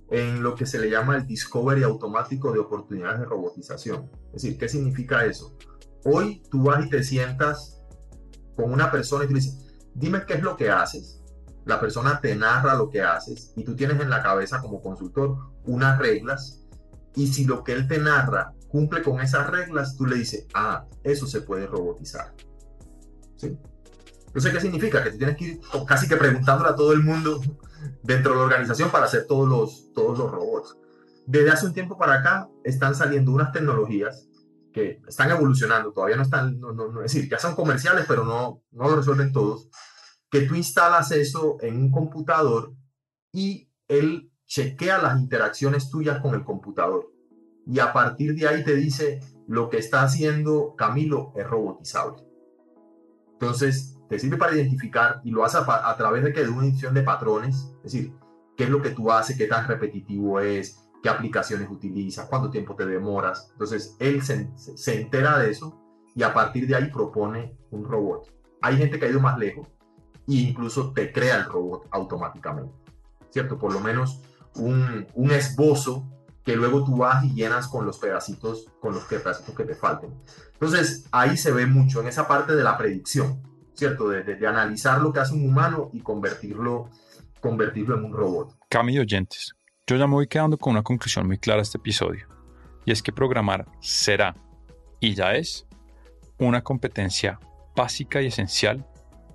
en 0.09 0.43
lo 0.43 0.55
que 0.55 0.65
se 0.65 0.77
le 0.77 0.89
llama 0.89 1.15
el 1.15 1.25
discovery 1.25 1.83
automático 1.83 2.51
de 2.51 2.59
oportunidades 2.59 3.19
de 3.19 3.25
robotización. 3.25 4.09
Es 4.27 4.43
decir, 4.43 4.57
¿qué 4.57 4.67
significa 4.67 5.25
eso? 5.25 5.55
Hoy 6.03 6.43
tú 6.51 6.63
vas 6.63 6.85
y 6.85 6.89
te 6.89 7.03
sientas 7.03 7.81
con 8.55 8.71
una 8.71 8.91
persona 8.91 9.25
y 9.25 9.27
tú 9.27 9.35
dices, 9.35 9.57
dime 9.95 10.25
qué 10.27 10.35
es 10.35 10.41
lo 10.41 10.57
que 10.57 10.69
haces. 10.69 11.21
La 11.65 11.79
persona 11.79 12.19
te 12.19 12.35
narra 12.35 12.75
lo 12.75 12.89
que 12.89 13.01
haces 13.01 13.53
y 13.55 13.63
tú 13.63 13.75
tienes 13.75 13.99
en 14.01 14.09
la 14.09 14.21
cabeza 14.21 14.61
como 14.61 14.81
consultor 14.81 15.37
unas 15.65 15.97
reglas 15.97 16.61
y 17.15 17.27
si 17.27 17.45
lo 17.45 17.63
que 17.63 17.73
él 17.73 17.87
te 17.87 17.99
narra 17.99 18.53
cumple 18.71 19.03
con 19.03 19.19
esas 19.19 19.49
reglas, 19.49 19.95
tú 19.97 20.05
le 20.05 20.15
dices, 20.15 20.47
ah, 20.53 20.87
eso 21.03 21.27
se 21.27 21.41
puede 21.41 21.67
robotizar. 21.67 22.33
¿Sí? 23.35 23.57
Entonces, 24.27 24.53
¿qué 24.53 24.61
significa? 24.61 25.03
Que 25.03 25.11
tú 25.11 25.17
tienes 25.17 25.35
que 25.35 25.43
ir 25.43 25.59
casi 25.85 26.07
que 26.07 26.15
preguntándole 26.15 26.69
a 26.69 26.75
todo 26.75 26.93
el 26.93 27.03
mundo 27.03 27.41
dentro 28.01 28.31
de 28.31 28.37
la 28.37 28.45
organización 28.45 28.89
para 28.89 29.05
hacer 29.05 29.27
todos 29.27 29.47
los, 29.47 29.93
todos 29.93 30.17
los 30.17 30.31
robots. 30.31 30.77
Desde 31.25 31.51
hace 31.51 31.65
un 31.65 31.73
tiempo 31.73 31.97
para 31.97 32.19
acá 32.19 32.49
están 32.63 32.95
saliendo 32.95 33.31
unas 33.31 33.51
tecnologías 33.51 34.27
que 34.71 35.01
están 35.05 35.29
evolucionando, 35.31 35.91
todavía 35.91 36.15
no 36.15 36.23
están, 36.23 36.59
no, 36.59 36.71
no, 36.71 37.03
es 37.03 37.11
decir, 37.11 37.29
ya 37.29 37.37
son 37.39 37.55
comerciales, 37.55 38.05
pero 38.07 38.23
no, 38.23 38.63
no 38.71 38.89
lo 38.89 38.95
resuelven 38.95 39.33
todos, 39.33 39.69
que 40.29 40.41
tú 40.41 40.55
instalas 40.55 41.11
eso 41.11 41.57
en 41.59 41.75
un 41.75 41.91
computador 41.91 42.73
y 43.33 43.69
él 43.89 44.31
chequea 44.45 45.01
las 45.01 45.19
interacciones 45.19 45.89
tuyas 45.89 46.21
con 46.21 46.35
el 46.35 46.45
computador. 46.45 47.10
Y 47.71 47.79
a 47.79 47.93
partir 47.93 48.35
de 48.35 48.45
ahí 48.49 48.65
te 48.65 48.75
dice, 48.75 49.21
lo 49.47 49.69
que 49.69 49.77
está 49.77 50.03
haciendo 50.03 50.75
Camilo 50.75 51.31
es 51.37 51.47
robotizable. 51.47 52.21
Entonces, 53.31 53.97
te 54.09 54.19
sirve 54.19 54.35
para 54.35 54.53
identificar 54.53 55.21
y 55.23 55.31
lo 55.31 55.45
hace 55.45 55.57
a, 55.57 55.95
través 55.95 56.21
de, 56.21 56.33
que, 56.33 56.43
de 56.43 56.49
una 56.49 56.65
edición 56.65 56.93
de 56.93 57.01
patrones, 57.01 57.71
es 57.77 57.93
decir, 57.93 58.13
qué 58.57 58.65
es 58.65 58.69
lo 58.69 58.81
que 58.81 58.89
tú 58.89 59.09
haces, 59.09 59.37
qué 59.37 59.47
tan 59.47 59.69
repetitivo 59.69 60.41
es, 60.41 60.81
qué 61.01 61.07
aplicaciones 61.07 61.69
utilizas, 61.69 62.27
cuánto 62.27 62.49
tiempo 62.49 62.75
te 62.75 62.85
demoras. 62.85 63.47
Entonces, 63.53 63.95
él 63.99 64.21
se, 64.21 64.49
se 64.57 65.01
entera 65.01 65.39
de 65.39 65.51
eso 65.51 65.81
y 66.13 66.23
a 66.23 66.33
partir 66.33 66.67
de 66.67 66.75
ahí 66.75 66.91
propone 66.91 67.55
un 67.69 67.85
robot. 67.85 68.33
Hay 68.61 68.75
gente 68.75 68.99
que 68.99 69.05
ha 69.05 69.09
ido 69.09 69.21
más 69.21 69.39
lejos 69.39 69.69
e 70.27 70.33
incluso 70.33 70.91
te 70.91 71.13
crea 71.13 71.37
el 71.37 71.45
robot 71.45 71.87
automáticamente, 71.91 72.73
¿cierto? 73.29 73.57
Por 73.57 73.71
lo 73.71 73.79
menos 73.79 74.21
un, 74.55 75.07
un 75.15 75.31
esbozo 75.31 76.05
que 76.43 76.55
luego 76.55 76.83
tú 76.83 76.97
vas 76.97 77.23
y 77.23 77.33
llenas 77.33 77.67
con 77.67 77.85
los 77.85 77.97
pedacitos, 77.99 78.67
con 78.79 78.93
los 78.93 79.03
pedacitos 79.03 79.55
que 79.55 79.63
te 79.63 79.75
falten. 79.75 80.13
Entonces, 80.53 81.07
ahí 81.11 81.37
se 81.37 81.51
ve 81.51 81.65
mucho 81.65 82.01
en 82.01 82.07
esa 82.07 82.27
parte 82.27 82.55
de 82.55 82.63
la 82.63 82.77
predicción, 82.77 83.41
¿cierto? 83.73 84.09
De, 84.09 84.23
de, 84.23 84.35
de 84.35 84.47
analizar 84.47 85.01
lo 85.01 85.13
que 85.13 85.19
hace 85.19 85.33
un 85.33 85.47
humano 85.47 85.89
y 85.93 86.01
convertirlo, 86.01 86.89
convertirlo 87.39 87.97
en 87.97 88.05
un 88.05 88.13
robot. 88.13 88.57
Camilo 88.69 89.01
oyentes, 89.01 89.53
yo 89.87 89.97
ya 89.97 90.07
me 90.07 90.13
voy 90.13 90.27
quedando 90.27 90.57
con 90.57 90.71
una 90.71 90.83
conclusión 90.83 91.27
muy 91.27 91.37
clara 91.37 91.59
a 91.59 91.63
este 91.63 91.77
episodio, 91.77 92.27
y 92.85 92.91
es 92.91 93.03
que 93.03 93.11
programar 93.11 93.65
será, 93.81 94.35
y 94.99 95.13
ya 95.13 95.33
es, 95.33 95.67
una 96.37 96.63
competencia 96.63 97.39
básica 97.75 98.21
y 98.21 98.27
esencial 98.27 98.85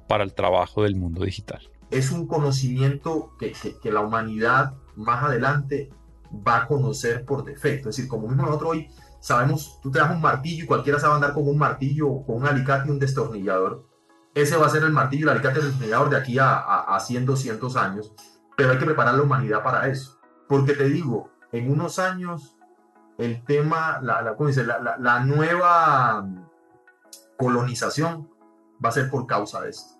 para 0.08 0.24
el 0.24 0.34
trabajo 0.34 0.82
del 0.82 0.96
mundo 0.96 1.24
digital. 1.24 1.60
Es 1.90 2.10
un 2.10 2.26
conocimiento 2.26 3.36
que, 3.38 3.52
que, 3.80 3.92
la 3.92 4.00
humanidad 4.00 4.74
más 4.96 5.22
adelante 5.22 5.88
va 6.32 6.58
a 6.58 6.66
conocer 6.66 7.24
por 7.24 7.44
defecto. 7.44 7.88
Es 7.88 7.96
decir, 7.96 8.08
como 8.08 8.28
mismo 8.28 8.44
nosotros 8.44 8.70
hoy 8.72 8.90
sabemos, 9.20 9.80
tú 9.82 9.90
te 9.90 9.98
das 9.98 10.10
un 10.10 10.20
martillo 10.20 10.64
y 10.64 10.66
cualquiera 10.66 10.98
sabe 10.98 11.14
andar 11.14 11.32
con 11.32 11.48
un 11.48 11.58
martillo, 11.58 12.24
con 12.24 12.36
un 12.36 12.46
alicate 12.46 12.88
y 12.88 12.90
un 12.92 12.98
destornillador. 12.98 13.86
Ese 14.34 14.56
va 14.56 14.66
a 14.66 14.70
ser 14.70 14.82
el 14.82 14.92
martillo, 14.92 15.24
el 15.24 15.36
alicate 15.36 15.58
y 15.58 15.62
el 15.62 15.66
destornillador 15.68 16.10
de 16.10 16.16
aquí 16.16 16.38
a, 16.38 16.58
a, 16.58 16.96
a 16.96 17.00
100, 17.00 17.26
200 17.26 17.76
años. 17.76 18.12
Pero 18.56 18.72
hay 18.72 18.78
que 18.78 18.86
preparar 18.86 19.14
la 19.14 19.22
humanidad 19.22 19.62
para 19.62 19.88
eso. 19.88 20.18
Porque 20.48 20.74
te 20.74 20.84
digo, 20.84 21.30
en 21.52 21.70
unos 21.70 21.98
años 21.98 22.56
el 23.18 23.44
tema, 23.44 23.98
la, 24.02 24.22
la, 24.22 24.36
¿cómo 24.36 24.48
dice? 24.48 24.64
la, 24.64 24.96
la 24.98 25.20
nueva 25.20 26.26
colonización 27.36 28.30
va 28.84 28.90
a 28.90 28.92
ser 28.92 29.10
por 29.10 29.26
causa 29.26 29.60
de 29.62 29.70
esto. 29.70 29.94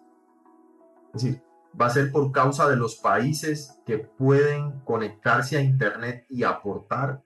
Es 1.15 1.23
decir, 1.23 1.43
va 1.81 1.87
a 1.87 1.91
ser 1.91 2.11
por 2.11 2.33
causa 2.33 2.69
de 2.69 2.77
los 2.77 2.97
países 2.97 3.79
que 3.85 3.99
pueden 3.99 4.81
conectarse 4.81 5.57
a 5.57 5.61
Internet 5.61 6.27
y 6.29 6.43
aportar 6.43 7.23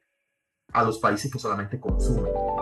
a 0.73 0.83
los 0.85 0.99
países 0.99 1.33
que 1.33 1.39
solamente 1.39 1.81
consumen. 1.81 2.60